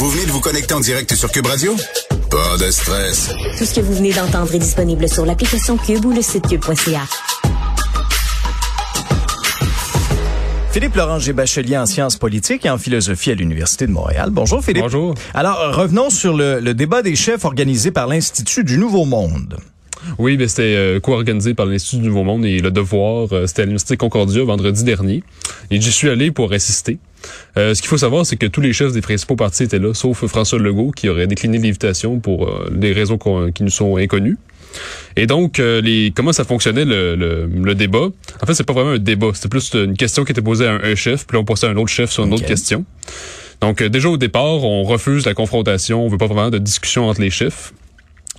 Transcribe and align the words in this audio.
vous 0.00 0.08
venez 0.08 0.24
de 0.24 0.30
vous 0.30 0.40
connecter 0.40 0.72
en 0.72 0.80
direct 0.80 1.14
sur 1.14 1.30
Cube 1.30 1.44
Radio? 1.44 1.76
Pas 2.30 2.56
de 2.56 2.70
stress. 2.70 3.34
Tout 3.58 3.66
ce 3.66 3.74
que 3.74 3.82
vous 3.82 3.92
venez 3.92 4.14
d'entendre 4.14 4.54
est 4.54 4.58
disponible 4.58 5.06
sur 5.06 5.26
l'application 5.26 5.76
Cube 5.76 6.06
ou 6.06 6.12
le 6.12 6.22
site 6.22 6.48
cube.ca. 6.48 7.02
Philippe 10.72 10.94
Laurent 10.94 11.18
Bachelier 11.34 11.76
en 11.76 11.84
sciences 11.84 12.16
politiques 12.16 12.64
et 12.64 12.70
en 12.70 12.78
philosophie 12.78 13.30
à 13.30 13.34
l'Université 13.34 13.86
de 13.86 13.92
Montréal. 13.92 14.30
Bonjour 14.32 14.64
Philippe. 14.64 14.84
Bonjour. 14.84 15.14
Alors, 15.34 15.76
revenons 15.76 16.08
sur 16.08 16.34
le, 16.34 16.60
le 16.60 16.72
débat 16.72 17.02
des 17.02 17.14
chefs 17.14 17.44
organisé 17.44 17.90
par 17.90 18.06
l'Institut 18.06 18.64
du 18.64 18.78
Nouveau 18.78 19.04
Monde. 19.04 19.58
Oui, 20.18 20.38
ben 20.38 20.48
c'était 20.48 20.76
euh, 20.76 20.98
co-organisé 20.98 21.52
par 21.52 21.66
l'Institut 21.66 21.98
du 21.98 22.08
Nouveau 22.08 22.24
Monde 22.24 22.46
et 22.46 22.60
Le 22.60 22.70
Devoir. 22.70 23.28
Euh, 23.32 23.46
c'était 23.46 23.62
à 23.62 23.64
l'Université 23.66 23.98
Concordia 23.98 24.44
vendredi 24.44 24.82
dernier. 24.82 25.22
Et 25.70 25.78
j'y 25.78 25.92
suis 25.92 26.08
allé 26.08 26.30
pour 26.30 26.52
assister. 26.54 26.98
Euh, 27.56 27.74
ce 27.74 27.80
qu'il 27.80 27.88
faut 27.88 27.98
savoir, 27.98 28.26
c'est 28.26 28.36
que 28.36 28.46
tous 28.46 28.60
les 28.60 28.72
chefs 28.72 28.92
des 28.92 29.00
principaux 29.00 29.36
partis 29.36 29.64
étaient 29.64 29.78
là, 29.78 29.94
sauf 29.94 30.26
François 30.26 30.58
Legault, 30.58 30.90
qui 30.90 31.08
aurait 31.08 31.26
décliné 31.26 31.58
l'invitation 31.58 32.20
pour 32.20 32.48
euh, 32.48 32.70
des 32.74 32.92
raisons 32.92 33.18
qui 33.54 33.62
nous 33.62 33.70
sont 33.70 33.96
inconnues. 33.96 34.36
Et 35.16 35.26
donc, 35.26 35.58
euh, 35.58 35.80
les 35.80 36.12
comment 36.14 36.32
ça 36.32 36.44
fonctionnait 36.44 36.84
le, 36.84 37.16
le, 37.16 37.74
débat? 37.74 38.08
En 38.40 38.46
fait, 38.46 38.54
c'est 38.54 38.64
pas 38.64 38.72
vraiment 38.72 38.92
un 38.92 38.98
débat. 38.98 39.30
C'était 39.34 39.48
plus 39.48 39.74
une 39.74 39.96
question 39.96 40.24
qui 40.24 40.32
était 40.32 40.42
posée 40.42 40.66
à 40.66 40.74
un, 40.74 40.94
chef, 40.94 41.26
puis 41.26 41.36
là, 41.36 41.40
on 41.40 41.44
passait 41.44 41.66
à 41.66 41.70
un 41.70 41.76
autre 41.76 41.90
chef 41.90 42.10
sur 42.10 42.24
une 42.24 42.32
autre 42.32 42.46
question. 42.46 42.84
Donc, 43.60 43.82
déjà 43.82 44.08
au 44.08 44.16
départ, 44.16 44.62
on 44.64 44.84
refuse 44.84 45.26
la 45.26 45.34
confrontation. 45.34 46.04
On 46.04 46.08
veut 46.08 46.18
pas 46.18 46.28
vraiment 46.28 46.50
de 46.50 46.58
discussion 46.58 47.08
entre 47.08 47.20
les 47.20 47.30
chefs. 47.30 47.72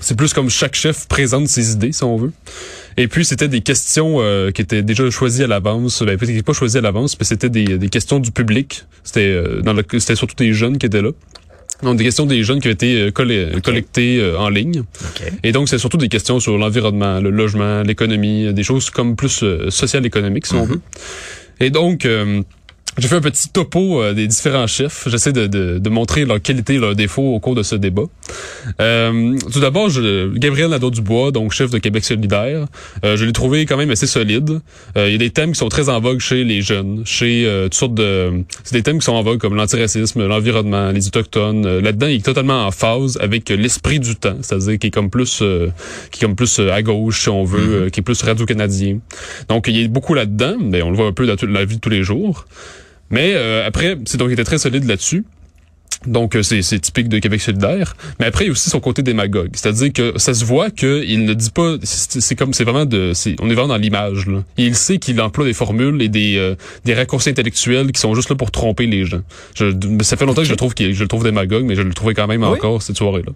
C'est 0.01 0.17
plus 0.17 0.33
comme 0.33 0.49
chaque 0.49 0.75
chef 0.75 1.07
présente 1.07 1.47
ses 1.47 1.71
idées, 1.71 1.91
si 1.91 2.03
on 2.03 2.17
veut. 2.17 2.31
Et 2.97 3.07
puis, 3.07 3.23
c'était 3.23 3.47
des 3.47 3.61
questions 3.61 4.17
euh, 4.19 4.51
qui 4.51 4.61
étaient 4.61 4.81
déjà 4.81 5.09
choisies 5.09 5.43
à 5.43 5.47
l'avance. 5.47 6.01
Ben, 6.03 6.17
pas 6.17 6.53
choisies 6.53 6.79
à 6.79 6.81
l'avance, 6.81 7.17
mais 7.19 7.25
c'était 7.25 7.49
des, 7.49 7.77
des, 7.77 7.89
questions 7.89 8.19
du 8.19 8.31
public. 8.31 8.85
C'était 9.03 9.21
euh, 9.21 9.61
dans 9.61 9.75
c'était 9.99 10.15
surtout 10.15 10.35
des 10.35 10.53
jeunes 10.53 10.77
qui 10.77 10.87
étaient 10.87 11.01
là. 11.01 11.11
Donc, 11.83 11.97
des 11.97 12.03
questions 12.03 12.25
des 12.25 12.43
jeunes 12.43 12.59
qui 12.59 12.67
ont 12.67 12.71
été 12.71 12.95
euh, 12.95 13.11
collectées 13.11 14.33
en 14.37 14.49
ligne. 14.49 14.83
Et 15.43 15.51
donc, 15.51 15.69
c'est 15.69 15.77
surtout 15.77 15.97
des 15.97 16.09
questions 16.09 16.39
sur 16.39 16.57
l'environnement, 16.57 17.19
le 17.19 17.29
logement, 17.29 17.83
l'économie, 17.83 18.53
des 18.53 18.63
choses 18.63 18.89
comme 18.89 19.15
plus 19.15 19.43
social 19.69 20.05
économiques, 20.05 20.47
si 20.47 20.55
on 20.55 20.65
mm-hmm. 20.65 20.69
veut. 20.69 20.81
Et 21.59 21.69
donc... 21.69 22.07
J'ai 22.97 23.07
fait 23.07 23.15
un 23.15 23.21
petit 23.21 23.47
topo 23.49 24.01
euh, 24.01 24.13
des 24.13 24.27
différents 24.27 24.67
chefs. 24.67 25.07
J'essaie 25.07 25.31
de, 25.31 25.47
de, 25.47 25.77
de, 25.79 25.89
montrer 25.89 26.25
leur 26.25 26.41
qualité 26.41 26.75
et 26.75 26.77
leurs 26.77 26.95
défauts 26.95 27.33
au 27.33 27.39
cours 27.39 27.55
de 27.55 27.63
ce 27.63 27.75
débat. 27.75 28.03
Euh, 28.81 29.37
tout 29.51 29.61
d'abord, 29.61 29.89
Gabriel 30.35 30.69
Nadeau-Dubois, 30.69 31.31
donc 31.31 31.53
chef 31.53 31.69
de 31.71 31.77
Québec 31.77 32.03
solidaire, 32.03 32.65
euh, 33.05 33.15
je 33.15 33.23
l'ai 33.23 33.31
trouvé 33.31 33.65
quand 33.65 33.77
même 33.77 33.91
assez 33.91 34.07
solide. 34.07 34.59
Euh, 34.97 35.07
il 35.07 35.13
y 35.13 35.15
a 35.15 35.17
des 35.17 35.29
thèmes 35.29 35.53
qui 35.53 35.59
sont 35.59 35.69
très 35.69 35.87
en 35.87 36.01
vogue 36.01 36.19
chez 36.19 36.43
les 36.43 36.61
jeunes, 36.61 37.03
chez 37.05 37.47
toutes 37.63 37.73
sortes 37.75 37.93
de... 37.93 38.43
C'est 38.63 38.75
des 38.75 38.83
thèmes 38.83 38.99
qui 38.99 39.05
sont 39.05 39.13
en 39.13 39.23
vogue 39.23 39.39
comme 39.39 39.55
l'antiracisme, 39.55 40.27
l'environnement, 40.27 40.91
les 40.91 41.07
autochtones. 41.07 41.79
Là-dedans, 41.79 42.07
il 42.07 42.15
est 42.15 42.25
totalement 42.25 42.65
en 42.65 42.71
phase 42.71 43.17
avec 43.21 43.49
l'esprit 43.49 43.99
du 44.01 44.15
temps, 44.15 44.37
c'est-à-dire 44.41 44.77
qui 44.77 44.87
est 44.87 44.91
comme 44.91 45.09
plus 45.09 45.41
qui 46.11 46.19
est 46.19 46.25
comme 46.25 46.35
plus 46.35 46.59
à 46.59 46.81
gauche, 46.81 47.21
si 47.21 47.29
on 47.29 47.45
veut, 47.45 47.87
mm-hmm. 47.87 47.91
qui 47.91 47.99
est 48.01 48.03
plus 48.03 48.21
radio-canadien. 48.21 48.99
Donc, 49.47 49.67
il 49.67 49.79
y 49.79 49.85
a 49.85 49.87
beaucoup 49.87 50.13
là-dedans, 50.13 50.57
mais 50.59 50.81
on 50.81 50.89
le 50.89 50.97
voit 50.97 51.07
un 51.07 51.13
peu 51.13 51.25
dans 51.25 51.37
toute 51.37 51.49
la 51.49 51.63
vie 51.63 51.75
de 51.75 51.81
tous 51.81 51.89
les 51.89 52.03
jours. 52.03 52.45
Mais 53.11 53.33
euh, 53.35 53.67
après, 53.67 53.97
c'est 54.05 54.17
donc 54.17 54.29
il 54.29 54.33
était 54.33 54.43
très 54.43 54.57
solide 54.57 54.85
là-dessus. 54.85 55.23
Donc 56.07 56.35
euh, 56.35 56.41
c'est 56.41 56.79
typique 56.79 57.09
de 57.09 57.19
Québec 57.19 57.41
solidaire, 57.41 57.95
mais 58.19 58.25
après 58.25 58.45
il 58.45 58.47
y 58.47 58.49
a 58.49 58.53
aussi 58.53 58.71
son 58.71 58.79
côté 58.79 59.03
démagogue, 59.03 59.51
c'est-à-dire 59.53 59.93
que 59.93 60.17
ça 60.17 60.33
se 60.33 60.43
voit 60.43 60.71
qu'il 60.71 61.25
ne 61.25 61.33
dit 61.35 61.51
pas, 61.51 61.75
c'est 61.83 62.35
comme 62.35 62.53
c'est 62.53 62.63
vraiment 62.63 62.85
de, 62.85 63.13
on 63.39 63.49
est 63.51 63.53
vraiment 63.53 63.67
dans 63.67 63.77
l'image 63.77 64.25
là. 64.25 64.43
il 64.57 64.73
sait 64.73 64.97
qu'il 64.97 65.21
emploie 65.21 65.45
des 65.45 65.53
formules 65.53 66.01
et 66.01 66.09
des 66.09 66.37
euh, 66.37 66.55
des 66.85 66.95
raccourcis 66.95 67.29
intellectuels 67.29 67.91
qui 67.91 68.01
sont 68.01 68.15
juste 68.15 68.29
là 68.29 68.35
pour 68.35 68.49
tromper 68.49 68.87
les 68.87 69.05
gens. 69.05 69.21
Je, 69.53 69.65
ça 70.01 70.17
fait 70.17 70.25
longtemps 70.25 70.41
que 70.41 70.47
je 70.47 70.55
trouve 70.55 70.73
qu'il 70.73 70.95
je 70.95 71.03
le 71.03 71.07
trouve 71.07 71.23
démagogue, 71.23 71.65
mais 71.65 71.75
je 71.75 71.83
le 71.83 71.93
trouvais 71.93 72.15
quand 72.15 72.27
même 72.27 72.43
encore 72.43 72.81
cette 72.81 72.97
soirée 72.97 73.21
là. 73.21 73.33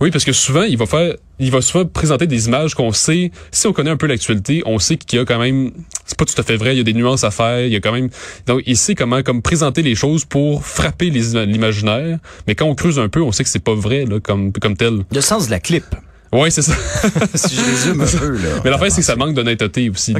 Oui, 0.00 0.12
parce 0.12 0.24
que 0.24 0.32
souvent 0.32 0.62
il 0.62 0.76
va 0.76 0.86
faire, 0.86 1.14
il 1.40 1.50
va 1.50 1.60
souvent 1.62 1.84
présenter 1.84 2.28
des 2.28 2.46
images 2.46 2.74
qu'on 2.74 2.92
sait, 2.92 3.32
si 3.50 3.66
on 3.66 3.72
connaît 3.72 3.90
un 3.90 3.96
peu 3.96 4.06
l'actualité, 4.06 4.62
on 4.66 4.78
sait 4.78 4.96
qu'il 4.96 5.18
y 5.18 5.22
a 5.22 5.24
quand 5.24 5.40
même, 5.40 5.72
c'est 6.04 6.18
pas 6.18 6.24
tout 6.24 6.38
à 6.40 6.42
fait 6.42 6.56
vrai, 6.56 6.74
il 6.74 6.78
y 6.78 6.80
a 6.80 6.84
des 6.84 6.92
nuances 6.92 7.24
à 7.24 7.30
faire, 7.30 7.66
il 7.66 7.72
y 7.72 7.76
a 7.76 7.80
quand 7.80 7.92
même, 7.92 8.08
donc 8.46 8.62
il 8.66 8.76
sait 8.76 8.94
comment 8.94 9.22
comme 9.22 9.42
présenter 9.42 9.82
les 9.82 9.94
choses 9.94 10.24
pour 10.24 10.64
frapper 10.64 11.10
l'imaginaire 11.10 12.18
mais 12.46 12.54
quand 12.54 12.66
on 12.66 12.74
creuse 12.74 12.98
un 12.98 13.08
peu, 13.08 13.22
on 13.22 13.32
sait 13.32 13.44
que 13.44 13.50
c'est 13.50 13.58
pas 13.62 13.74
vrai 13.74 14.04
comme, 14.22 14.52
comme 14.52 14.76
tel. 14.76 15.04
Le 15.12 15.20
sens 15.20 15.46
de 15.46 15.50
la 15.50 15.60
clip. 15.60 15.84
Oui, 16.34 16.50
c'est 16.50 16.62
ça. 16.62 16.74
si 17.34 17.54
je 17.54 17.60
résume 17.60 18.00
un 18.00 18.06
peu, 18.06 18.32
là. 18.32 18.60
Mais 18.64 18.70
l'affaire, 18.70 18.90
c'est 18.90 19.02
que 19.02 19.06
ça 19.06 19.14
manque 19.14 19.34
d'honnêteté 19.34 19.88
aussi. 19.88 20.14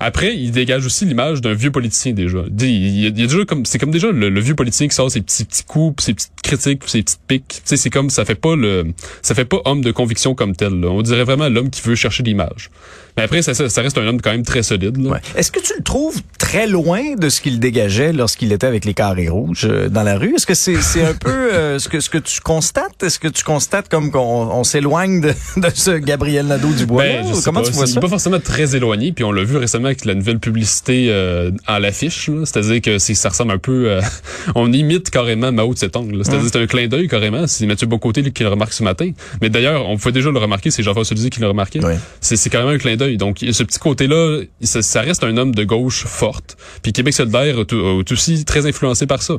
Après, 0.00 0.34
il 0.36 0.52
dégage 0.52 0.84
aussi 0.84 1.06
l'image 1.06 1.40
d'un 1.40 1.54
vieux 1.54 1.70
politicien 1.70 2.12
déjà. 2.12 2.40
Il, 2.60 3.00
y 3.00 3.06
a, 3.06 3.10
déjà 3.10 3.44
comme, 3.46 3.64
c'est 3.64 3.78
comme 3.78 3.90
déjà 3.90 4.10
le, 4.12 4.40
vieux 4.40 4.54
politicien 4.54 4.86
qui 4.86 4.94
sort 4.94 5.10
ses 5.10 5.22
petits, 5.22 5.46
petits 5.46 5.64
coups, 5.64 6.04
ses 6.04 6.12
petites 6.12 6.30
critiques, 6.42 6.82
ses 6.86 7.02
petites 7.02 7.20
piques. 7.26 7.48
Tu 7.48 7.60
sais, 7.64 7.76
c'est 7.78 7.90
comme, 7.90 8.10
ça 8.10 8.26
fait 8.26 8.34
pas 8.34 8.54
le, 8.54 8.92
ça 9.22 9.34
fait 9.34 9.46
pas 9.46 9.58
homme 9.64 9.80
de 9.80 9.92
conviction 9.92 10.34
comme 10.34 10.54
tel, 10.54 10.84
On 10.84 11.00
dirait 11.00 11.24
vraiment 11.24 11.48
l'homme 11.48 11.70
qui 11.70 11.80
veut 11.80 11.94
chercher 11.94 12.22
l'image. 12.22 12.70
Mais 13.16 13.22
après, 13.22 13.40
ça, 13.40 13.54
ça, 13.54 13.80
reste 13.80 13.96
un 13.96 14.06
homme 14.06 14.20
quand 14.20 14.30
même 14.30 14.44
très 14.44 14.62
solide. 14.62 14.98
Ouais. 14.98 15.20
Est-ce 15.36 15.50
que 15.50 15.60
tu 15.60 15.72
le 15.74 15.82
trouves 15.82 16.20
très 16.38 16.66
loin 16.66 17.14
de 17.14 17.30
ce 17.30 17.40
qu'il 17.40 17.58
dégageait 17.60 18.12
lorsqu'il 18.12 18.52
était 18.52 18.66
avec 18.66 18.84
les 18.84 18.92
carrés 18.92 19.30
rouges 19.30 19.64
euh, 19.64 19.88
dans 19.88 20.02
la 20.02 20.18
rue? 20.18 20.34
Est-ce 20.34 20.44
que 20.44 20.54
c'est 20.54 20.82
c'est 20.82 21.02
un 21.02 21.14
peu 21.14 21.30
euh, 21.30 21.78
ce 21.78 21.88
que 21.88 22.00
ce 22.00 22.10
que 22.10 22.18
tu 22.18 22.42
constates? 22.42 23.02
Est-ce 23.02 23.18
que 23.18 23.28
tu 23.28 23.42
constates 23.42 23.88
comme 23.88 24.10
qu'on 24.10 24.20
on, 24.20 24.64
s'éloigne 24.64 25.22
de, 25.22 25.32
de, 25.56 25.68
ce 25.74 25.90
Gabriel 25.92 26.46
Nadeau-Dubois? 26.46 27.02
Ben, 27.02 27.24
Comment 27.44 27.62
tu 27.62 27.72
vois 27.72 27.86
ça? 27.86 28.00
pas 28.00 28.08
forcément 28.08 28.40
très 28.40 28.76
éloigné, 28.76 29.12
puis 29.12 29.24
on 29.24 29.32
l'a 29.32 29.44
vu 29.44 29.56
récemment 29.56 29.86
avec 29.86 30.04
la 30.04 30.14
nouvelle 30.14 30.38
publicité 30.38 31.06
euh, 31.08 31.50
à 31.66 31.80
l'affiche. 31.80 32.30
C'est-à-dire 32.44 32.80
que 32.80 32.98
ça 32.98 33.28
ressemble 33.28 33.52
un 33.52 33.58
peu... 33.58 33.90
Euh, 33.90 34.00
on 34.54 34.72
imite 34.72 35.10
carrément 35.10 35.52
Mao 35.52 35.74
Tse-Tung. 35.74 36.12
C'est-à-dire 36.22 36.40
hum. 36.40 36.48
c'est 36.52 36.60
un 36.60 36.66
clin 36.66 36.86
d'œil 36.86 37.08
carrément. 37.08 37.46
C'est 37.46 37.66
Mathieu 37.66 37.86
Bocoté 37.86 38.30
qui 38.30 38.42
le 38.42 38.48
remarque 38.48 38.72
ce 38.72 38.82
matin. 38.82 39.10
Mais 39.40 39.50
d'ailleurs, 39.50 39.88
on 39.88 39.96
pouvait 39.96 40.12
déjà 40.12 40.30
le 40.30 40.38
remarquer, 40.38 40.70
c'est 40.70 40.82
Jean-François 40.82 41.14
Lisée 41.14 41.30
qui 41.30 41.40
l'a 41.40 41.48
remarqué. 41.48 41.80
C'est 42.20 42.50
carrément 42.50 42.70
un 42.70 42.78
clin 42.78 42.96
d'œil 42.96 43.16
donc, 43.16 43.38
ce 43.50 43.62
petit 43.62 43.78
côté-là, 43.78 44.42
ça, 44.62 45.00
reste 45.00 45.24
un 45.24 45.36
homme 45.36 45.54
de 45.54 45.64
gauche 45.64 46.04
forte. 46.04 46.56
Puis 46.82 46.92
Québec 46.92 47.14
solidaire 47.14 47.58
est 47.58 48.12
aussi 48.12 48.44
très 48.44 48.66
influencé 48.66 49.06
par 49.06 49.22
ça. 49.22 49.34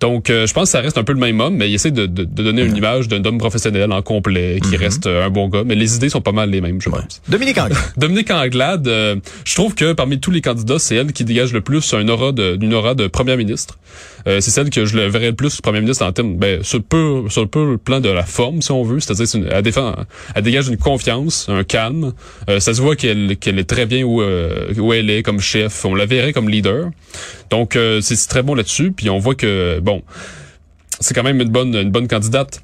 Donc, 0.00 0.28
euh, 0.28 0.46
je 0.46 0.52
pense 0.52 0.64
que 0.64 0.70
ça 0.70 0.80
reste 0.80 0.98
un 0.98 1.04
peu 1.04 1.12
le 1.12 1.18
même 1.18 1.40
homme, 1.40 1.56
mais 1.56 1.70
il 1.70 1.74
essaie 1.74 1.90
de, 1.90 2.06
donner 2.06 2.62
une 2.62 2.76
image 2.76 3.08
d'un 3.08 3.24
homme 3.24 3.38
professionnel 3.38 3.92
en 3.92 4.02
complet, 4.02 4.58
qui 4.62 4.76
mhm. 4.76 4.82
reste 4.82 5.06
euh, 5.06 5.26
un 5.26 5.30
bon 5.30 5.48
gars. 5.48 5.62
Mais 5.64 5.74
les 5.74 5.96
idées 5.96 6.08
sont 6.08 6.20
pas 6.20 6.32
mal 6.32 6.50
les 6.50 6.60
mêmes, 6.60 6.80
je 6.80 6.90
pense. 6.90 7.22
Dominique 7.28 7.58
Anglade. 7.58 7.78
Dominique 7.96 8.30
Anglade, 8.30 8.88
euh, 8.88 9.16
je 9.44 9.54
trouve 9.54 9.74
que 9.74 9.92
parmi 9.92 10.18
tous 10.18 10.30
les 10.30 10.40
candidats, 10.40 10.78
c'est 10.78 10.96
elle 10.96 11.12
qui 11.12 11.24
dégage 11.24 11.52
le 11.52 11.60
plus 11.60 11.94
un 11.94 12.08
aura 12.08 12.32
de, 12.32 12.58
une 12.60 12.74
aura 12.74 12.94
de 12.94 13.06
première 13.06 13.36
ministre. 13.36 13.78
c'est 14.26 14.40
celle 14.40 14.70
que 14.70 14.84
je 14.84 14.96
le 14.96 15.06
verrais 15.06 15.28
le 15.28 15.34
plus 15.34 15.60
premier 15.60 15.80
ministre 15.80 16.04
en 16.04 16.12
termes, 16.12 16.36
ben, 16.36 16.62
sur 16.62 16.82
peu, 16.82 17.24
sur 17.28 17.48
peu 17.48 17.72
le 17.72 17.78
plan 17.78 18.00
de 18.00 18.08
la 18.08 18.24
forme, 18.24 18.62
si 18.62 18.72
on 18.72 18.82
veut. 18.82 19.00
C'est-à-dire, 19.00 19.48
elle 19.50 19.62
défend, 19.62 19.94
elle 20.34 20.42
dégage 20.42 20.68
une 20.68 20.76
confiance, 20.76 21.46
un 21.48 21.64
calme. 21.64 22.12
ça 22.48 22.74
se 22.74 22.80
voit 22.80 22.96
qu'elle, 22.96 23.36
qu'elle 23.36 23.58
est 23.58 23.68
très 23.68 23.86
bien 23.86 24.02
où, 24.02 24.22
où 24.22 24.92
elle 24.92 25.10
est 25.10 25.22
comme 25.22 25.40
chef. 25.40 25.84
On 25.84 25.94
la 25.94 26.06
verrait 26.06 26.32
comme 26.32 26.48
leader. 26.48 26.90
Donc, 27.54 27.78
c'est 28.00 28.28
très 28.28 28.42
bon 28.42 28.54
là-dessus. 28.54 28.90
Puis 28.90 29.08
on 29.10 29.18
voit 29.18 29.36
que, 29.36 29.78
bon, 29.80 30.02
c'est 30.98 31.14
quand 31.14 31.22
même 31.22 31.40
une 31.40 31.48
bonne, 31.48 32.08
candidate. 32.08 32.60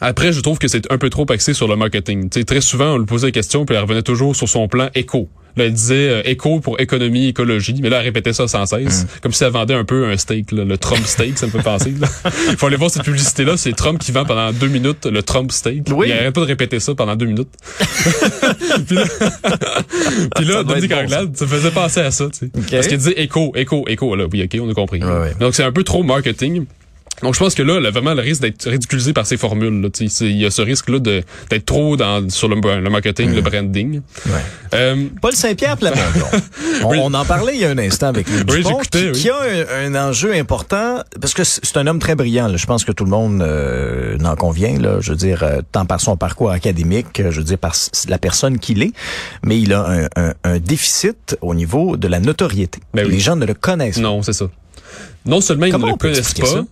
Après, 0.00 0.32
je 0.32 0.40
trouve 0.40 0.58
que 0.58 0.68
c'est 0.68 0.90
un 0.92 0.98
peu 0.98 1.10
trop 1.10 1.26
axé 1.30 1.54
sur 1.54 1.66
le 1.66 1.74
marketing. 1.74 2.28
très 2.28 2.60
souvent, 2.60 2.94
on 2.94 2.98
lui 2.98 3.06
posait 3.06 3.28
des 3.28 3.32
questions, 3.32 3.64
puis 3.64 3.74
elle 3.74 3.82
revenait 3.82 4.02
toujours 4.02 4.36
sur 4.36 4.48
son 4.48 4.68
plan 4.68 4.90
éco. 4.94 5.28
Là, 5.56 5.64
elle 5.64 5.72
disait 5.72 6.08
euh, 6.08 6.22
éco 6.24 6.60
pour 6.60 6.80
économie, 6.80 7.28
écologie, 7.28 7.76
mais 7.82 7.90
là, 7.90 7.98
elle 7.98 8.04
répétait 8.04 8.32
ça 8.32 8.48
sans 8.48 8.66
cesse, 8.66 9.04
mm. 9.04 9.06
comme 9.22 9.32
si 9.32 9.44
elle 9.44 9.52
vendait 9.52 9.74
un 9.74 9.84
peu 9.84 10.06
un 10.06 10.16
steak, 10.16 10.52
le 10.52 10.76
Trump 10.78 11.04
steak, 11.04 11.38
ça 11.38 11.46
me 11.46 11.50
fait 11.52 11.62
penser. 11.62 11.94
Il 12.50 12.56
faut 12.56 12.66
aller 12.66 12.76
voir 12.76 12.90
cette 12.90 13.04
publicité-là, 13.04 13.56
c'est 13.56 13.72
Trump 13.72 13.98
qui 13.98 14.12
vend 14.12 14.24
pendant 14.24 14.52
deux 14.52 14.68
minutes 14.68 15.06
le 15.06 15.22
Trump 15.22 15.52
steak. 15.52 15.84
Oui. 15.94 16.06
Il 16.08 16.12
arrête 16.12 16.34
pas 16.34 16.40
de 16.40 16.46
répéter 16.46 16.80
ça 16.80 16.94
pendant 16.94 17.16
deux 17.16 17.26
minutes. 17.26 17.50
puis 18.86 18.96
là, 18.96 19.04
puis 20.36 20.44
là 20.44 20.62
Dominique 20.64 20.92
Anglade, 20.92 21.36
ça 21.36 21.46
faisait 21.46 21.70
penser 21.70 22.00
à 22.00 22.10
ça, 22.10 22.28
tu 22.30 22.46
sais. 22.46 22.50
Parce 22.70 22.88
qu'il 22.88 22.98
disait 22.98 23.14
éco, 23.16 23.52
éco, 23.56 23.84
éco. 23.88 24.16
Là, 24.16 24.26
oui, 24.32 24.42
ok, 24.44 24.60
on 24.62 24.70
a 24.70 24.74
compris. 24.74 25.00
Donc, 25.40 25.54
c'est 25.54 25.64
un 25.64 25.72
peu 25.72 25.84
trop 25.84 26.02
marketing. 26.02 26.66
Donc 27.22 27.34
je 27.34 27.38
pense 27.38 27.54
que 27.54 27.62
là, 27.62 27.78
là 27.78 27.90
vraiment 27.90 28.14
le 28.14 28.22
risque 28.22 28.42
d'être 28.42 28.68
ridiculisé 28.68 29.12
par 29.12 29.26
ces 29.26 29.36
formules. 29.36 29.80
Là, 29.80 29.88
il 30.20 30.36
y 30.36 30.44
a 30.44 30.50
ce 30.50 30.62
risque-là 30.62 30.98
d'être 30.98 31.64
trop 31.64 31.96
dans 31.96 32.28
sur 32.28 32.48
le, 32.48 32.56
le 32.56 32.90
marketing, 32.90 33.32
le 33.34 33.40
branding. 33.40 34.00
Ouais. 34.26 34.32
Euh, 34.74 35.06
Paul 35.20 35.32
Saint-Pierre 35.32 35.76
Plamondon. 35.76 36.02
on, 36.84 36.98
on, 36.98 37.14
en 37.14 37.24
parlait 37.24 37.54
il 37.54 37.60
y 37.60 37.64
a 37.64 37.70
un 37.70 37.78
instant 37.78 38.08
avec 38.08 38.28
lui. 38.28 38.42
Oui, 38.48 38.64
qui, 38.90 39.12
qui, 39.12 39.30
a 39.30 39.36
un, 39.84 39.94
enjeu 39.94 40.34
important 40.34 41.02
parce 41.20 41.34
que 41.34 41.44
c'est 41.44 41.76
un 41.76 41.86
homme 41.86 41.98
très 41.98 42.14
brillant. 42.14 42.48
Là. 42.48 42.56
Je 42.56 42.66
pense 42.66 42.84
que 42.84 42.92
tout 42.92 43.04
le 43.04 43.10
monde 43.10 43.42
euh, 43.42 44.16
n'en 44.18 44.34
convient. 44.34 44.78
Là. 44.78 44.98
Je 45.00 45.10
veux 45.10 45.16
dire, 45.16 45.42
euh, 45.42 45.60
tant 45.70 45.84
par 45.84 46.00
son 46.00 46.16
parcours 46.16 46.50
académique, 46.50 47.06
je 47.16 47.38
veux 47.38 47.44
dire 47.44 47.58
par 47.58 47.74
la 48.08 48.18
personne 48.18 48.58
qu'il 48.58 48.82
est, 48.82 48.92
mais 49.44 49.60
il 49.60 49.72
a 49.72 49.86
un, 49.86 50.04
un, 50.16 50.34
un, 50.44 50.58
déficit 50.58 51.36
au 51.40 51.54
niveau 51.54 51.96
de 51.96 52.08
la 52.08 52.20
notoriété. 52.20 52.80
Ben 52.94 53.06
Les 53.06 53.18
gens 53.18 53.36
ne 53.36 53.46
le 53.46 53.54
connaissent 53.54 53.96
pas. 53.96 54.02
Non, 54.02 54.22
c'est 54.22 54.32
ça. 54.32 54.46
Non 55.24 55.40
seulement 55.40 55.66
ils 55.66 55.72
ne 55.72 55.86
le 55.86 55.96
connaissent 55.96 56.34
pas. 56.34 56.64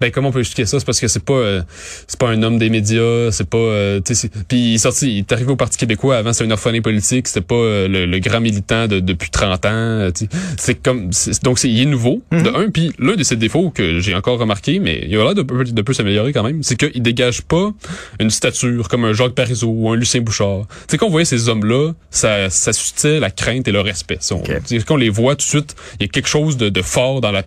Ben 0.00 0.10
comment 0.10 0.28
on 0.28 0.32
peut 0.32 0.40
expliquer 0.40 0.66
ça? 0.66 0.78
C'est 0.80 0.84
parce 0.86 1.00
que 1.00 1.08
c'est 1.08 1.24
pas 1.24 1.34
euh, 1.34 1.62
c'est 2.06 2.18
pas 2.18 2.28
un 2.28 2.42
homme 2.42 2.58
des 2.58 2.68
médias, 2.70 3.30
c'est 3.30 3.48
pas 3.48 3.58
euh, 3.58 4.00
tu 4.04 4.14
sais 4.14 4.28
puis 4.48 4.58
il 4.70 4.74
est 4.74 4.78
sorti 4.78 5.12
il 5.12 5.18
est 5.18 5.32
arrivé 5.32 5.52
au 5.52 5.56
Parti 5.56 5.78
québécois 5.78 6.16
avant 6.16 6.32
c'est 6.32 6.44
un 6.44 6.50
orphelin 6.50 6.80
politique, 6.80 7.28
c'était 7.28 7.40
pas 7.40 7.54
euh, 7.54 7.88
le, 7.88 8.04
le 8.06 8.18
grand 8.18 8.40
militant 8.40 8.86
de, 8.88 8.98
depuis 9.00 9.30
30 9.30 9.64
ans, 9.66 9.68
euh, 9.72 10.10
tu 10.10 10.24
sais. 10.24 10.30
c'est 10.58 10.74
comme 10.74 11.12
c'est- 11.12 11.42
donc 11.44 11.58
c'est 11.58 11.70
il 11.70 11.80
est 11.80 11.84
nouveau 11.86 12.22
de 12.32 12.48
un 12.54 12.70
puis 12.70 12.92
l'un 12.98 13.14
de 13.14 13.22
ses 13.22 13.36
défauts 13.36 13.70
que 13.70 14.00
j'ai 14.00 14.14
encore 14.14 14.38
remarqué 14.38 14.78
mais 14.80 15.04
il 15.08 15.16
a 15.16 15.22
l'air 15.24 15.34
de, 15.34 15.42
de 15.42 15.82
peu 15.82 15.92
s'améliorer 15.92 16.32
quand 16.32 16.42
même, 16.42 16.62
c'est 16.62 16.76
qu'il 16.76 17.00
dégage 17.02 17.42
pas 17.42 17.72
une 18.20 18.30
stature 18.30 18.88
comme 18.88 19.04
un 19.04 19.12
Jacques 19.12 19.34
Parizeau 19.34 19.68
ou 19.70 19.90
un 19.90 19.96
Lucien 19.96 20.20
Bouchard. 20.20 20.66
Tu 20.68 20.74
sais 20.88 20.98
quand 20.98 21.06
on 21.06 21.10
voyait 21.10 21.24
ces 21.24 21.48
hommes-là, 21.48 21.92
ça 22.10 22.50
ça 22.50 22.72
suscitait 22.72 23.20
la 23.20 23.30
crainte 23.30 23.68
et 23.68 23.72
le 23.72 23.80
respect. 23.80 24.18
Si 24.20 24.32
on, 24.32 24.40
Ok. 24.40 24.50
tu 24.66 24.78
sais, 24.78 24.84
quand 24.84 24.94
on 24.94 24.98
les 24.98 25.08
voit 25.08 25.34
tout 25.36 25.44
de 25.44 25.50
suite, 25.50 25.76
il 26.00 26.02
y 26.02 26.04
a 26.06 26.08
quelque 26.08 26.28
chose 26.28 26.56
de, 26.56 26.68
de 26.68 26.82
fort 26.82 27.20
dans 27.20 27.30
la 27.30 27.42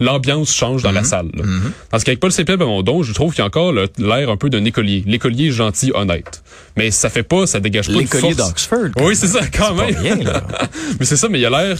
l'ambiance 0.00 0.54
change 0.54 0.82
dans 0.82 0.92
la 0.92 1.04
salle. 1.04 1.28
là. 1.34 1.42
Parce 1.90 2.04
qu'avec 2.04 2.20
Paul 2.20 2.32
Saint-Pierre 2.32 2.56
Plamondon, 2.58 3.02
je 3.02 3.12
trouve 3.12 3.32
qu'il 3.32 3.40
y 3.40 3.42
a 3.42 3.46
encore 3.46 3.72
l'air 3.72 4.30
un 4.30 4.36
peu 4.36 4.50
d'un 4.50 4.64
écolier. 4.64 5.04
L'écolier 5.06 5.50
gentil, 5.50 5.92
honnête. 5.94 6.42
Mais 6.76 6.90
ça 6.90 7.08
fait 7.10 7.22
pas, 7.22 7.46
ça 7.46 7.60
dégage 7.60 7.86
pas 7.86 7.94
de 7.94 7.98
L'écolier 7.98 8.34
force. 8.34 8.36
d'Oxford. 8.36 8.78
quand 8.96 9.04
Oui, 9.06 9.16
c'est 9.16 9.28
ça, 9.28 9.40
quand 9.46 9.74
Pas 9.74 9.90
même. 9.90 10.22
là. 10.22 10.42
mais 11.00 11.06
c'est 11.06 11.16
ça, 11.16 11.28
mais 11.28 11.38
il 11.40 11.46
a 11.46 11.50
l'air, 11.50 11.78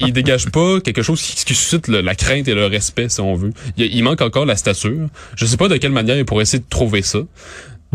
il 0.00 0.12
dégage 0.12 0.50
pas 0.50 0.80
quelque 0.80 1.02
chose 1.02 1.20
qui, 1.20 1.34
qui 1.44 1.54
suscite 1.54 1.88
le- 1.88 2.00
la 2.02 2.14
crainte 2.14 2.46
et 2.48 2.54
le 2.54 2.66
respect, 2.66 3.08
si 3.08 3.20
on 3.20 3.34
veut. 3.34 3.52
Il, 3.76 3.86
il 3.94 4.02
manque 4.02 4.20
encore 4.20 4.46
la 4.46 4.56
stature. 4.56 5.08
Je 5.36 5.46
sais 5.46 5.56
pas 5.56 5.68
de 5.68 5.76
quelle 5.78 5.92
manière 5.92 6.16
il 6.18 6.24
pourrait 6.24 6.42
essayer 6.42 6.60
de 6.60 6.68
trouver 6.68 7.02
ça. 7.02 7.18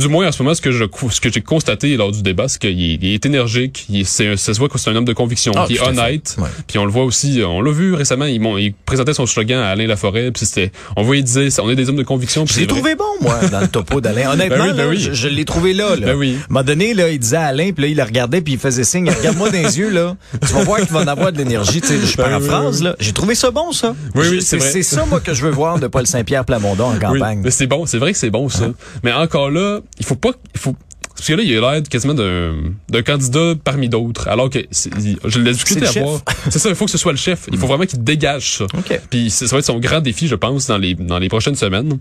Du 0.02 0.08
moins, 0.08 0.28
en 0.28 0.32
ce 0.32 0.42
moment, 0.42 0.56
ce 0.56 0.62
que 0.62 0.72
je, 0.72 0.86
ce 1.12 1.22
que 1.22 1.32
j'ai 1.32 1.42
constaté 1.42 1.96
lors 1.98 2.12
du 2.12 2.22
débat, 2.24 2.48
c'est 2.48 2.60
qu'il 2.60 2.70
est, 2.82 2.96
il 3.02 3.14
est 3.14 3.26
énergique, 3.26 3.86
il 3.90 4.02
est, 4.02 4.04
c'est 4.04 4.28
un- 4.28 4.38
ça 4.38 4.54
se 4.54 4.60
voit 4.60 4.68
que 4.70 4.78
c'est 4.80 4.90
un 4.90 4.96
homme 4.96 5.06
de 5.06 5.14
conviction, 5.14 5.52
Ah, 5.56 5.66
qui 5.68 5.76
est 5.76 5.80
à 5.80 5.84
fait. 5.84 5.90
honnête. 5.90 6.36
Ouais. 6.40 6.48
Puis 6.68 6.78
on 6.80 6.86
le 6.86 6.92
voit 6.92 7.04
aussi, 7.04 7.42
on 7.46 7.62
l'a 7.62 7.72
vu 7.72 7.94
récemment, 7.94 8.26
il, 8.26 8.74
présentait 8.86 9.14
son 9.14 9.26
slogan 9.26 9.60
à 9.60 9.68
Alain 9.70 9.86
Laforêt, 9.88 10.32
puis 10.32 10.46
c'était, 10.46 10.72
on 10.96 11.04
voyait, 11.04 11.22
il 11.22 11.26
disait, 11.26 11.50
on 11.62 11.70
est 11.70 11.76
des 11.76 11.90
hommes 11.90 11.96
de 11.98 12.04
conviction. 12.04 12.46
Je 12.46 12.60
l'ai 12.60 12.68
trouvé 12.68 12.96
bon, 12.96 13.04
moi, 13.22 13.40
dans 13.52 13.60
le 13.62 13.68
topo 13.68 14.02
d'Alain. 14.02 14.32
Honnêtement, 14.32 14.58
Ben 14.58 14.64
oui, 14.72 14.74
ben 14.76 14.84
là, 14.84 14.90
oui. 14.90 14.98
je, 15.00 15.14
je 15.14 15.28
l'ai 15.28 15.46
trouvé 15.46 15.74
là. 15.74 15.96
là. 15.96 16.08
Ben 16.08 16.16
oui. 16.16 16.36
À 16.40 16.44
un 16.46 16.46
moment 16.50 16.64
donné, 16.64 16.94
là, 16.94 17.10
il 17.10 17.20
disait 17.20 17.38
à 17.38 17.46
Alain, 17.46 17.72
puis 17.72 17.84
là, 17.84 17.88
il 17.90 17.98
le 17.98 18.04
regardait, 18.04 18.42
puis 18.42 18.54
il 18.54 18.60
faisait 18.60 18.84
signe, 18.84 19.10
regarde-moi 19.10 19.50
dans 19.52 19.62
les 19.62 19.78
yeux, 19.78 19.90
là. 19.92 20.16
Tu 20.42 20.54
vas 20.54 20.64
voir 20.64 20.80
qu'il 20.80 20.90
va 20.90 21.02
en 21.02 21.08
avoir 21.08 21.32
de 21.32 21.38
l'énergie. 21.38 21.82
Tu 21.82 21.88
sais, 21.88 22.00
je 22.04 22.18
Ben 22.18 22.24
paraphrase, 22.24 22.82
là. 22.82 22.96
J'ai 23.00 23.14
trouvé 23.14 23.36
ça 23.36 23.52
bon, 23.52 23.72
ça. 23.72 23.96
Oui, 24.16 24.26
oui, 24.32 24.42
c'est 24.42 24.60
ça, 24.84 25.06
moi, 25.06 25.20
que 25.20 25.34
je 25.34 25.44
veux 25.46 25.52
voir 25.52 25.80
de 25.80 25.88
Paul 25.88 26.08
Saint-Pierre 26.08 26.46
Plamondon 26.46 26.86
en 26.86 26.94
Oui, 26.94 27.00
campagne. 27.00 27.42
mais 27.44 27.52
c'est 27.52 27.68
bon, 27.68 27.86
c'est 27.86 27.98
vrai 27.98 28.12
que 28.14 28.18
c'est 28.18 28.30
bon 28.30 28.50
ça. 28.50 28.70
Mais 29.04 29.12
encore 29.12 29.50
là, 29.52 29.80
il 30.00 30.06
faut 30.06 30.16
pas, 30.16 30.32
il 30.54 30.60
faut 30.60 30.76
parce 31.16 31.28
que 31.28 31.34
là, 31.34 31.44
il 31.44 31.56
a 31.56 31.74
l'air 31.74 31.84
quasiment 31.84 32.16
d'un 32.16 32.56
d'un 32.90 33.04
candidat 33.04 33.54
parmi 33.64 33.90
d'autres. 33.90 34.28
Alors 34.28 34.50
que 34.50 34.58
il- 34.58 35.20
je 35.26 35.40
l'ai 35.40 35.52
discuté 35.52 35.86
à 35.86 35.92
voir. 35.92 36.22
C'est 36.50 36.58
ça, 36.58 36.70
il 36.70 36.76
faut 36.76 36.86
que 36.86 36.92
ce 36.92 36.98
soit 36.98 37.12
le 37.12 37.18
chef. 37.18 37.48
Il 37.52 37.60
faut 37.60 37.68
vraiment 37.68 37.86
qu'il 37.86 38.04
dégage 38.04 38.58
ça. 38.58 38.64
OK. 38.64 39.00
Puis 39.10 39.30
ça 39.30 39.46
va 39.48 39.60
être 39.60 39.66
son 39.66 39.80
grand 39.80 40.02
défi, 40.02 40.28
je 40.28 40.34
pense, 40.36 40.66
dans 40.68 40.78
les 40.80 40.96
dans 40.96 41.20
les 41.20 41.30
prochaines 41.30 41.56
semaines. 41.56 42.00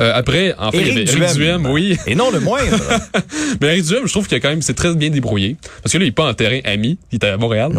Euh, 0.00 0.10
après, 0.12 0.52
en 0.58 0.72
fait, 0.72 0.80
il 0.80 0.86
y 0.88 0.90
Éric 1.02 1.14
Duhem. 1.14 1.32
Duhem, 1.34 1.66
oui. 1.66 1.96
Et 2.08 2.16
non 2.16 2.32
le 2.32 2.40
moindre. 2.40 2.76
Mais 3.60 3.68
Éric 3.68 3.84
Duhem, 3.84 4.06
je 4.06 4.10
trouve 4.12 4.26
qu'il 4.26 4.36
a 4.36 4.40
quand 4.40 4.48
même, 4.48 4.62
c'est 4.62 4.74
très 4.74 4.92
bien 4.92 5.08
débrouillé. 5.10 5.56
Parce 5.84 5.92
que 5.92 5.98
là, 5.98 6.04
il 6.04 6.08
est 6.08 6.12
pas 6.12 6.28
en 6.28 6.34
terrain 6.34 6.58
ami, 6.64 6.98
il 7.12 7.16
est 7.22 7.24
à 7.24 7.36
Montréal. 7.36 7.70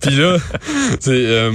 Puis 0.00 0.16
là, 0.16 0.38
c'est, 0.98 1.10
euh, 1.12 1.52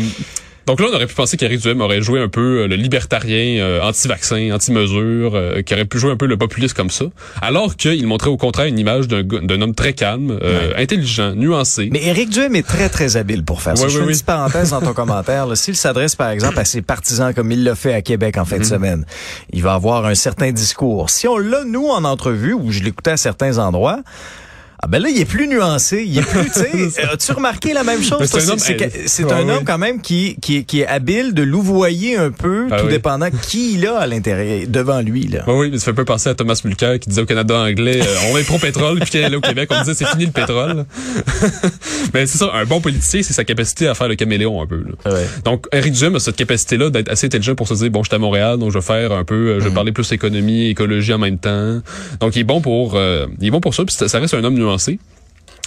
donc 0.71 0.79
là, 0.79 0.88
on 0.89 0.95
aurait 0.95 1.07
pu 1.07 1.15
penser 1.15 1.35
qu'Éric 1.35 1.59
Duhem 1.59 1.81
aurait 1.81 2.01
joué 2.01 2.21
un 2.21 2.29
peu 2.29 2.62
euh, 2.62 2.68
le 2.68 2.77
libertarien, 2.77 3.62
euh, 3.62 3.81
anti-vaccin, 3.81 4.51
anti-mesure, 4.53 5.35
euh, 5.35 5.62
qui 5.63 5.73
aurait 5.73 5.83
pu 5.83 6.00
jouer 6.00 6.12
un 6.12 6.15
peu 6.15 6.27
le 6.27 6.38
populiste 6.38 6.75
comme 6.75 6.89
ça. 6.89 7.03
Alors 7.41 7.75
qu'il 7.75 8.07
montrait 8.07 8.29
au 8.29 8.38
contraire 8.38 8.68
une 8.68 8.79
image 8.79 9.09
d'un 9.09 9.62
homme 9.62 9.75
très 9.75 9.91
calme, 9.91 10.39
euh, 10.41 10.71
intelligent, 10.77 11.35
nuancé. 11.35 11.89
Mais 11.91 12.01
Éric 12.06 12.29
Duhem 12.29 12.56
est 12.56 12.65
très, 12.65 12.88
très 12.88 13.18
habile 13.18 13.44
pour 13.44 13.62
faire 13.62 13.77
ça. 13.77 13.83
Oui, 13.83 13.89
je 13.89 13.95
oui, 13.95 13.97
fais 13.97 14.03
une 14.03 14.07
oui. 14.07 14.13
petite 14.13 14.25
parenthèse 14.25 14.69
dans 14.69 14.79
ton 14.79 14.94
commentaire. 14.94 15.45
S'il 15.57 15.75
s'adresse, 15.75 16.15
par 16.15 16.29
exemple, 16.29 16.57
à 16.57 16.63
ses 16.63 16.81
partisans 16.81 17.33
comme 17.33 17.51
il 17.51 17.65
l'a 17.65 17.75
fait 17.75 17.94
à 17.94 18.01
Québec 18.01 18.38
en 18.38 18.45
fin 18.45 18.57
de 18.57 18.63
semaine, 18.63 19.06
il 19.51 19.62
va 19.62 19.74
avoir 19.74 20.06
un 20.06 20.15
certain 20.15 20.53
discours. 20.53 21.09
Si 21.09 21.27
on 21.27 21.38
l'a, 21.38 21.65
nous, 21.65 21.88
en 21.88 22.06
entrevue, 22.06 22.53
où 22.53 22.71
je 22.71 22.81
l'écoutais 22.81 23.12
à 23.12 23.17
certains 23.17 23.57
endroits, 23.57 24.00
ah 24.83 24.88
ben 24.88 25.00
là, 25.00 25.10
il 25.10 25.19
est 25.22 25.25
plus 25.25 25.48
nuancé, 25.48 26.04
il 26.07 26.18
est 26.18 26.22
plus, 26.24 26.50
tu 26.51 26.89
sais, 26.89 27.04
as-tu 27.12 27.31
remarqué 27.33 27.72
la 27.74 27.83
même 27.83 28.01
chose? 28.01 28.18
Mais 28.19 28.28
c'est 28.28 28.44
un 28.48 28.50
homme- 28.54 28.60
C'est 28.60 28.75
que- 28.78 28.86
c'est 29.06 29.24
Ouais, 29.25 29.33
un 29.33 29.45
ouais. 29.45 29.54
homme 29.57 29.63
quand 29.63 29.78
même 29.78 30.01
qui, 30.01 30.36
qui, 30.42 30.57
est- 30.57 30.63
qui 30.63 30.81
est 30.81 30.88
habile 30.88 31.33
de 31.33 31.44
louvoyer 31.44 32.18
un 32.18 32.31
peu, 32.31 32.68
Ah 32.72 32.78
tout 32.80 32.86
oui. 32.86 32.92
dépendant 32.92 33.28
qui 33.30 33.75
il 33.75 33.86
a 33.86 33.98
à 34.00 34.07
l'intérieur, 34.07 34.68
devant 34.68 35.01
lui, 35.01 35.28
là. 35.28 35.44
Oui, 35.48 35.54
oui, 35.56 35.69
mais 35.72 35.78
ça 35.78 35.86
fait 35.86 35.92
un 35.92 35.95
peu 35.95 36.06
penser 36.06 36.30
à 36.30 36.36
Thomas 36.36 36.60
Mulcair 36.66 37.00
qui 37.00 37.10
disait 37.10 37.22
au 37.22 37.25
Canada 37.25 37.57
anglais, 37.60 38.00
euh, 38.01 38.31
on 38.33 38.38
est 38.38 38.44
pro-pétrole, 38.44 39.00
puis 39.01 39.10
qu'il 39.12 39.24
allait 39.24 39.36
au 39.36 39.42
Québec, 39.42 39.69
on 39.72 39.80
disait 39.81 39.94
c'est 39.94 40.07
fini 40.07 40.25
le 40.25 40.31
pétrole. 40.31 40.86
mais 42.13 42.25
c'est 42.25 42.38
ça, 42.39 42.50
un 42.54 42.66
bon 42.66 42.81
politicien, 42.81 43.22
c'est 43.24 43.34
sa 43.34 43.44
capacité 43.44 43.88
à 43.88 43.94
faire 43.94 44.07
le 44.07 44.16
caméléon 44.16 44.62
un 44.62 44.66
peu. 44.68 44.84
là. 45.06 45.12
Ouais. 45.13 45.25
Donc, 45.45 45.68
Eric 45.72 45.94
Duhem 45.94 46.16
a 46.16 46.19
cette 46.19 46.36
capacité-là 46.38 46.89
d'être 46.89 47.10
assez 47.12 47.27
intelligent 47.27 47.56
pour 47.56 47.68
se 47.68 47.75
dire, 47.75 47.92
bon, 47.92 48.01
je 48.04 48.10
suis 48.10 48.16
à 48.16 48.19
Montréal, 48.19 48.57
donc 48.57 48.72
je 48.72 48.77
vais 48.80 48.84
faire 48.84 49.12
un 49.12 49.24
peu, 49.24 49.36
euh, 49.36 49.60
je 49.60 49.66
vais 49.68 49.74
parler 49.74 49.92
plus 49.92 50.12
économie, 50.12 50.69
écologie 50.69 51.13
en 51.13 51.19
même 51.19 51.38
temps. 51.38 51.81
Donc, 52.19 52.36
il 52.36 52.39
est 52.39 52.44
bon 52.44 52.62
pour, 52.62 52.95
euh, 52.95 53.27
il 53.39 53.48
est 53.48 53.51
bon 53.51 53.62
pour 53.62 53.75
ça, 53.75 53.86
puis 53.86 53.95
ça 53.95 54.19
reste 54.19 54.34
un 54.34 54.44
homme 54.44 54.56
nuancé. 54.56 54.70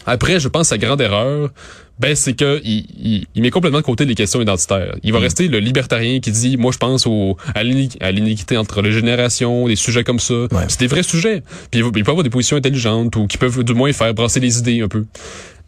Après, 0.07 0.39
je 0.39 0.49
pense 0.49 0.69
sa 0.69 0.77
grande 0.79 1.01
erreur, 1.01 1.51
ben 1.99 2.15
c'est 2.15 2.35
que 2.35 2.61
il, 2.65 2.87
il, 3.03 3.27
il 3.35 3.41
met 3.43 3.51
complètement 3.51 3.79
de 3.79 3.85
côté 3.85 4.05
les 4.05 4.15
questions 4.15 4.43
identitaires. 4.43 4.97
Il 5.03 5.13
va 5.13 5.19
rester 5.21 5.49
le 5.49 5.61
libertarien 5.61 6.21
qui 6.21 6.31
dit, 6.31 6.57
moi 6.59 6.73
je 6.73 6.79
pense 6.79 7.07
au, 7.07 7.39
à 7.55 7.63
l'ini- 7.63 7.97
à 8.01 8.11
l'iniquité 8.13 8.57
entre 8.59 8.83
les 8.83 8.93
générations, 8.93 9.67
des 9.67 9.77
sujets 9.77 10.05
comme 10.05 10.19
ça. 10.19 10.35
C'est 10.69 10.81
des 10.81 10.89
vrais 10.89 11.05
sujets. 11.05 11.43
Puis 11.71 11.81
il, 11.81 11.87
il 11.97 12.05
peut 12.05 12.11
avoir 12.11 12.25
des 12.25 12.31
positions 12.31 12.57
intelligentes 12.59 13.17
ou 13.17 13.27
qui 13.27 13.39
peuvent 13.39 13.65
du 13.65 13.73
moins 13.75 13.93
faire 13.93 14.13
brasser 14.13 14.41
les 14.41 14.59
idées 14.59 14.83
un 14.83 14.89
peu. 14.89 15.07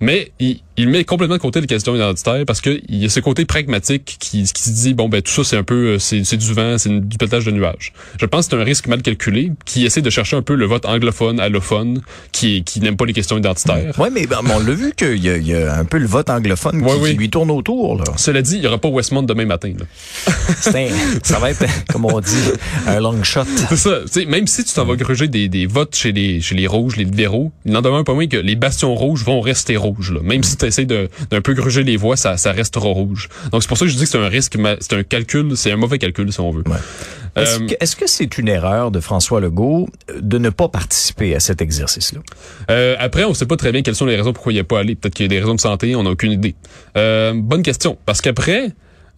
Mais 0.00 0.32
il, 0.38 0.60
il 0.76 0.88
met 0.88 1.05
complètement 1.05 1.37
de 1.37 1.40
côté 1.40 1.61
les 1.61 1.67
questions 1.67 1.94
identitaires 1.96 2.44
parce 2.46 2.61
que 2.61 2.81
il 2.88 2.96
y 3.02 3.05
a 3.06 3.08
ce 3.08 3.20
côté 3.20 3.44
pragmatique 3.44 4.17
qui, 4.19 4.43
qui 4.44 4.62
se 4.62 4.70
dit 4.70 4.94
bon 4.94 5.08
ben 5.08 5.23
tout 5.23 5.32
ça 5.32 5.44
c'est 5.44 5.56
un 5.56 5.62
peu 5.62 5.94
euh, 5.94 5.99
c'est 5.99 6.25
c'est 6.25 6.37
du 6.37 6.52
vent, 6.52 6.78
c'est 6.78 6.90
du 6.90 7.17
pétage 7.19 7.44
de 7.44 7.50
nuages. 7.50 7.93
Je 8.20 8.26
pense 8.26 8.46
que 8.46 8.50
c'est 8.56 8.61
un 8.61 8.64
risque 8.64 8.87
mal 8.88 9.02
calculé 9.02 9.52
qui 9.64 9.84
essaie 9.87 10.02
de 10.02 10.11
chercher 10.11 10.37
un 10.37 10.43
peu 10.43 10.55
le 10.55 10.67
vote 10.67 10.84
anglophone, 10.87 11.40
allophone, 11.40 12.00
qui 12.32 12.62
qui 12.64 12.81
n'aime 12.81 12.96
pas 12.96 13.06
les 13.06 13.12
questions 13.12 13.38
identitaires. 13.38 13.94
Oui, 13.99 14.08
mais 14.12 14.26
ben, 14.26 14.40
on 14.44 14.58
l'a 14.58 14.73
vu 14.73 14.93
qu'il 14.96 15.17
y, 15.17 15.28
y 15.49 15.55
a 15.55 15.78
un 15.78 15.84
peu 15.84 15.99
le 15.99 16.06
vote 16.06 16.28
anglophone 16.31 16.78
qui, 16.81 16.84
Ouais, 16.84 16.94
oui. 17.00 17.11
qui 17.12 17.17
lui 17.19 17.31
tourne 17.31 17.50
autour. 17.50 17.96
Là. 17.99 18.05
Cela 18.17 18.43
dit, 18.43 18.56
il 18.56 18.62
y 18.62 18.67
aura 18.67 18.78
pas 18.78 18.88
Westmont 18.88 19.23
demain 19.23 19.46
matin. 19.46 19.73
Là. 19.78 19.84
C'est 20.61 20.88
un- 20.88 20.94
ça 21.23 21.38
va 21.38 21.50
être, 21.50 21.64
comme 21.93 22.05
on 22.05 22.20
dit, 22.20 22.34
un 22.87 23.00
long 23.00 23.23
shot. 23.23 23.44
C'est 23.70 23.76
ça. 23.76 23.99
Même 24.26 24.46
si 24.46 24.64
tu 24.64 24.75
t'en 24.75 24.84
vas 24.84 24.96
gruger 24.96 25.28
des, 25.28 25.49
des 25.49 25.67
votes 25.67 25.94
chez 25.96 26.12
les 26.12 26.40
chez 26.40 26.55
les 26.55 26.67
rouges, 26.67 26.96
les 26.96 27.05
libéraux, 27.05 27.52
il 27.64 27.73
n'en 27.73 27.82
demeure 27.82 28.05
pas 28.05 28.14
moins 28.14 28.26
que 28.26 28.37
les 28.37 28.56
bastions 28.56 28.94
rouges 28.94 29.25
vont 29.25 29.40
rester 29.40 29.76
rouges. 29.76 30.12
Là. 30.12 30.20
Même 30.23 30.43
si 30.43 30.56
de 30.86 31.08
d'un 31.30 31.40
peu 31.40 31.54
gruger 31.54 31.82
les 31.84 31.96
voix, 31.96 32.16
ça, 32.16 32.36
ça 32.36 32.52
restera 32.52 32.88
rouge. 32.88 33.28
Donc 33.52 33.62
c'est 33.62 33.68
pour 33.68 33.78
ça 33.78 33.84
que 33.84 33.90
je 33.90 33.96
dis 33.96 34.04
que 34.04 34.08
c'est 34.08 34.18
un 34.18 34.28
risque, 34.28 34.56
c'est 34.80 34.92
un 34.94 35.02
calcul, 35.02 35.56
c'est 35.56 35.72
un 35.72 35.76
mauvais 35.76 35.98
calcul 35.98 36.32
si 36.32 36.40
on 36.40 36.50
veut. 36.50 36.64
Est-ce 37.36 37.60
Euh, 37.60 37.66
que 37.66 37.74
est-ce 37.80 37.96
que 37.96 38.06
c'est 38.06 38.38
une 38.38 38.48
erreur 38.48 38.90
de 38.90 38.98
François 39.00 39.40
Legault 39.40 39.88
euh, 40.10 40.20
de 40.22 40.38
ne 40.38 40.48
pas 40.50 40.68
participer 40.68 41.34
à 41.34 41.40
cet 41.40 41.60
exercice-là? 41.60 42.20
Euh, 42.70 42.96
après, 42.98 43.24
on 43.24 43.34
sait 43.34 43.44
pas 43.46 43.56
très 43.56 43.72
bien 43.72 43.82
quelles 43.82 43.94
sont 43.94 44.06
les 44.06 44.16
raisons 44.16 44.32
pourquoi 44.32 44.52
il 44.52 44.56
n'y 44.56 44.60
a 44.60 44.64
pas 44.64 44.78
allé. 44.80 44.94
Peut-être 44.94 45.14
qu'il 45.14 45.24
y 45.24 45.28
a 45.28 45.28
des 45.28 45.40
raisons 45.40 45.54
de 45.54 45.60
santé, 45.60 45.94
on 45.96 46.02
n'a 46.04 46.10
aucune 46.10 46.32
idée. 46.32 46.54
Euh, 46.96 47.32
bonne 47.34 47.62
question. 47.62 47.98
Parce 48.06 48.20
qu'après, 48.22 48.70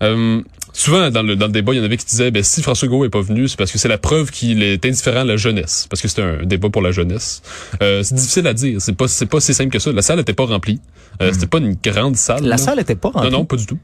euh, 0.03 0.41
souvent 0.73 1.11
dans 1.11 1.23
le, 1.23 1.37
dans 1.37 1.47
le 1.47 1.53
débat, 1.53 1.73
il 1.73 1.79
y 1.79 1.81
en 1.81 1.85
avait 1.85 1.97
qui 1.97 2.06
disaient, 2.06 2.31
ben, 2.31 2.43
si 2.43 2.62
François 2.62 2.87
Legault 2.87 3.05
est 3.05 3.11
pas 3.11 3.21
venu, 3.21 3.49
c'est 3.49 3.57
parce 3.57 3.73
que 3.73 3.78
c'est 3.78 3.88
la 3.88 3.99
preuve 3.99 4.31
qu'il 4.31 4.62
est 4.62 4.85
indifférent 4.85 5.21
à 5.21 5.25
la 5.25 5.37
jeunesse. 5.37 5.87
Parce 5.90 6.00
que 6.00 6.09
c'est 6.09 6.23
un 6.23 6.45
débat 6.45 6.71
pour 6.71 6.83
la 6.83 6.93
jeunesse. 6.93 7.43
Euh, 7.83 8.02
c'est 8.02 8.14
difficile 8.14 8.47
à 8.47 8.55
dire. 8.55 8.81
C'est 8.81 8.95
pas, 8.95 9.09
c'est 9.09 9.26
pas 9.26 9.40
si 9.40 9.55
simple 9.55 9.71
que 9.71 9.78
ça. 9.78 9.93
La 9.93 10.02
salle 10.02 10.21
était 10.21 10.35
pas 10.35 10.47
remplie. 10.47 10.81
Euh, 11.21 11.33
C'était 11.33 11.47
pas 11.49 11.59
une 11.59 11.76
grande 11.83 12.17
salle. 12.17 12.43
La 12.43 12.50
là. 12.50 12.59
salle 12.59 12.78
était 12.78 12.95
pas 12.95 13.09
remplie. 13.09 13.31
Non, 13.31 13.38
non, 13.38 13.45
pas 13.45 13.57
du 13.57 13.67
tout. 13.67 13.78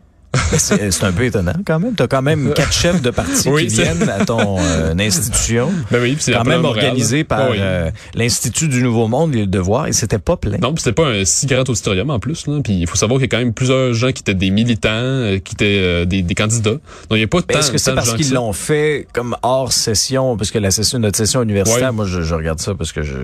C'est 0.58 0.90
c'est 0.90 1.04
un 1.04 1.12
peu 1.12 1.24
étonnant 1.24 1.52
quand 1.66 1.78
même. 1.80 1.94
T'as 1.94 2.06
quand 2.06 2.22
même 2.22 2.52
quatre 2.56 2.72
chefs 2.72 3.02
de 3.02 3.10
parti 3.10 3.48
Oui, 3.48 3.66
qui 3.66 3.74
viennent 3.76 4.08
à 4.08 4.24
ton 4.24 4.56
euh, 4.60 4.94
institution. 4.98 5.70
Ben 5.90 6.00
oui, 6.02 6.16
c'est 6.18 6.32
Quand 6.32 6.44
même 6.44 6.60
Montréal. 6.62 6.86
organisé 6.86 7.24
par 7.24 7.50
oui. 7.50 7.56
euh, 7.60 7.90
l'Institut 8.14 8.68
du 8.68 8.82
Nouveau 8.82 9.08
Monde, 9.08 9.34
le 9.34 9.46
Devoir, 9.46 9.86
et 9.86 9.92
c'était 9.92 10.18
pas 10.18 10.36
plein. 10.36 10.58
Non, 10.58 10.72
puis 10.72 10.82
c'était 10.82 10.94
pas 10.94 11.08
un 11.08 11.24
si 11.24 11.46
grand 11.46 11.68
auditorium 11.68 12.10
en 12.10 12.18
plus. 12.18 12.46
Là. 12.46 12.60
Puis 12.62 12.74
il 12.80 12.86
faut 12.86 12.96
savoir 12.96 13.18
qu'il 13.20 13.30
y 13.30 13.34
a 13.34 13.36
quand 13.36 13.42
même 13.44 13.52
plusieurs 13.54 13.92
gens 13.94 14.12
qui 14.12 14.20
étaient 14.20 14.34
des 14.34 14.50
militants, 14.50 14.88
euh, 14.92 15.38
qui 15.38 15.54
étaient 15.54 15.78
euh, 15.80 16.04
des, 16.04 16.22
des 16.22 16.34
candidats. 16.34 16.70
Donc 16.70 16.80
il 17.12 17.16
n'y 17.18 17.22
a 17.24 17.28
pas 17.28 17.42
tant, 17.42 17.58
Est-ce 17.58 17.70
que 17.70 17.78
c'est 17.78 17.94
parce 17.94 18.14
qu'ils 18.14 18.32
l'ont 18.32 18.52
fait 18.52 19.06
comme 19.12 19.36
hors 19.42 19.72
session, 19.72 20.36
parce 20.36 20.50
que 20.50 20.58
la 20.58 20.70
session, 20.70 20.98
notre 20.98 21.16
session 21.16 21.42
universitaire, 21.42 21.92
moi 21.92 22.04
je, 22.06 22.22
je 22.22 22.34
regarde 22.34 22.60
ça 22.60 22.74
parce 22.74 22.92
que 22.92 23.02
je, 23.02 23.14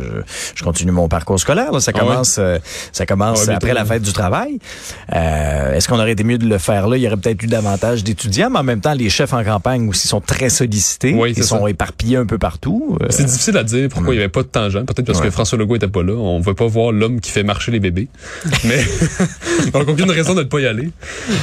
je, 0.54 0.62
continue 0.62 0.92
mon 0.92 1.08
parcours 1.08 1.38
scolaire. 1.40 1.72
là. 1.72 1.80
Ça 1.80 1.92
Ah 1.94 1.98
commence, 1.98 2.36
euh, 2.38 2.58
ça 2.92 3.06
commence 3.06 3.48
Ah 3.48 3.54
après 3.56 3.74
la 3.74 3.84
fête 3.84 4.02
du 4.02 4.12
travail. 4.12 4.58
Euh, 5.14 5.74
Est-ce 5.74 5.88
qu'on 5.88 5.98
aurait 5.98 6.12
été 6.12 6.24
mieux 6.24 6.38
de 6.38 6.46
le 6.46 6.58
faire 6.58 6.88
là? 6.88 6.96
Il 7.00 7.04
y 7.04 7.06
aurait 7.06 7.16
peut-être 7.16 7.42
eu 7.42 7.46
davantage 7.46 8.04
d'étudiants, 8.04 8.50
mais 8.50 8.58
en 8.58 8.62
même 8.62 8.80
temps, 8.80 8.92
les 8.92 9.08
chefs 9.08 9.32
en 9.32 9.42
campagne 9.42 9.88
aussi 9.88 10.06
sont 10.06 10.20
très 10.20 10.50
sollicités. 10.50 11.14
Oui, 11.14 11.32
Ils 11.36 11.42
sont 11.44 11.64
ça. 11.64 11.70
éparpillés 11.70 12.16
un 12.16 12.26
peu 12.26 12.36
partout. 12.38 12.98
Euh, 13.00 13.06
C'est 13.10 13.24
difficile 13.24 13.56
à 13.56 13.64
dire 13.64 13.88
pourquoi 13.88 14.12
il 14.14 14.18
n'y 14.18 14.22
avait 14.22 14.28
pas 14.30 14.42
de 14.42 14.70
jeune. 14.70 14.84
Peut-être 14.84 15.06
parce 15.06 15.18
Ouais. 15.20 15.26
que 15.26 15.30
François 15.30 15.56
Legault 15.58 15.76
était 15.76 15.88
pas 15.88 16.02
là. 16.02 16.12
On 16.14 16.38
ne 16.38 16.44
veut 16.44 16.54
pas 16.54 16.66
voir 16.66 16.92
l'homme 16.92 17.20
qui 17.20 17.30
fait 17.30 17.42
marcher 17.42 17.72
les 17.72 17.80
bébés. 17.80 18.08
Mais 18.64 18.84
donc 19.72 19.88
aucune 19.88 20.10
raison 20.10 20.34
de 20.34 20.40
ne 20.40 20.44
pas 20.48 20.60
y 20.60 20.66
aller. 20.66 20.90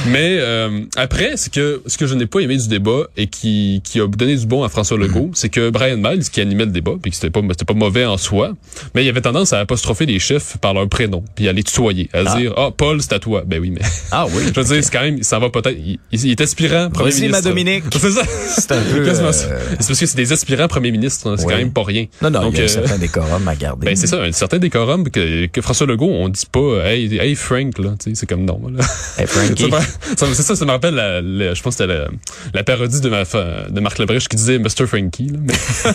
Mais 0.08 0.38
euh, 0.40 0.80
après, 0.96 1.32
c'est 1.36 1.52
que 1.52 1.82
ce 1.86 1.98
que 1.98 2.06
je 2.06 2.14
n'ai 2.14 2.26
pas 2.26 2.40
aimé 2.40 2.56
du 2.56 2.68
débat 2.68 3.02
et 3.16 3.26
qui, 3.26 3.80
qui 3.84 4.00
a 4.00 4.06
donné 4.06 4.36
du 4.36 4.46
bon 4.46 4.62
à 4.62 4.68
François 4.68 4.96
Legault, 4.98 5.30
c'est 5.34 5.48
que 5.48 5.70
Brian 5.70 5.96
Miles, 5.96 6.28
qui 6.30 6.40
animait 6.40 6.66
le 6.66 6.70
débat, 6.72 6.92
puis 7.02 7.10
que 7.10 7.16
c'était 7.16 7.30
pas 7.30 7.40
c'était 7.50 7.64
pas 7.64 7.74
mauvais 7.74 8.04
en 8.04 8.16
soi, 8.16 8.52
mais 8.94 9.04
il 9.04 9.08
avait 9.08 9.20
tendance 9.20 9.52
à 9.52 9.58
apostropher 9.60 10.06
les 10.06 10.18
chefs 10.18 10.56
par 10.58 10.74
leur 10.74 10.88
prénom, 10.88 11.24
puis 11.34 11.48
à 11.48 11.52
les 11.52 11.62
tutoyer, 11.64 12.08
à 12.12 12.22
Ah. 12.26 12.36
dire 12.36 12.52
ah 12.56 12.70
Paul 12.76 13.00
c'est 13.02 13.12
à 13.14 13.18
toi. 13.18 13.42
Ben 13.46 13.60
oui, 13.60 13.70
mais 13.70 13.80
Ah 14.10 14.26
oui. 14.26 14.42
je 14.54 14.60
veux 14.60 14.66
dire 14.74 14.84
c'est 14.84 14.90
quand 14.92 15.02
même 15.02 15.22
ça 15.22 15.38
va 15.38 15.47
peut-être, 15.50 15.76
il, 15.78 15.98
il 16.12 16.30
est 16.30 16.40
aspirant 16.40 16.90
premier 16.90 17.12
ministre. 17.14 17.30
ma 17.32 17.40
Dominique. 17.42 17.84
C'est 17.92 18.10
ça. 18.10 18.22
C'est 18.24 18.72
un 18.72 18.82
peu, 18.82 19.08
euh. 19.08 19.14
C'est 19.14 19.86
parce 19.88 20.00
que 20.00 20.06
c'est 20.06 20.16
des 20.16 20.32
aspirants 20.32 20.68
premiers 20.68 20.90
ministres, 20.90 21.28
hein, 21.30 21.34
c'est 21.38 21.44
Oui. 21.46 21.52
quand 21.52 21.58
même 21.58 21.72
pas 21.72 21.84
rien. 21.84 22.06
Non, 22.22 22.30
non, 22.30 22.40
Donc, 22.42 22.54
il 22.54 22.58
y 22.58 22.60
a 22.60 22.62
un 22.62 22.66
euh, 22.66 22.68
certain 22.68 22.98
décorum 22.98 23.46
à 23.48 23.54
garder. 23.56 23.86
ben 23.86 23.96
c'est 23.96 24.06
ça, 24.06 24.22
un 24.22 24.32
certain 24.32 24.58
décorum 24.58 25.08
que, 25.10 25.46
que 25.46 25.60
François 25.60 25.86
Legault, 25.86 26.10
on 26.10 26.28
dit 26.28 26.46
pas 26.50 26.58
euh, 26.60 26.84
hey, 26.86 27.16
hey 27.18 27.34
Frank 27.34 27.78
là, 27.78 27.90
tu 28.02 28.10
sais, 28.10 28.14
c'est 28.14 28.26
comme 28.28 28.44
non 28.44 28.60
là. 28.68 28.84
Hey, 29.18 29.26
Frankie. 29.26 29.70
C'est 30.16 30.42
ça, 30.42 30.56
ça 30.56 30.64
me 30.64 30.70
rappelle, 30.70 30.94
la, 30.94 31.20
la- 31.20 31.54
je 31.54 31.62
pense 31.62 31.76
que 31.76 31.82
c'était 31.84 31.94
la, 31.98 32.08
la 32.54 32.64
parodie 32.64 33.00
de, 33.00 33.08
ma, 33.08 33.22
de 33.24 33.80
Marc 33.80 33.98
Labrèche 33.98 34.28
qui 34.28 34.36
disait 34.36 34.58
Mr. 34.58 34.86
Frankie. 34.86 35.28
Là. 35.28 35.38
Mais, 35.42 35.54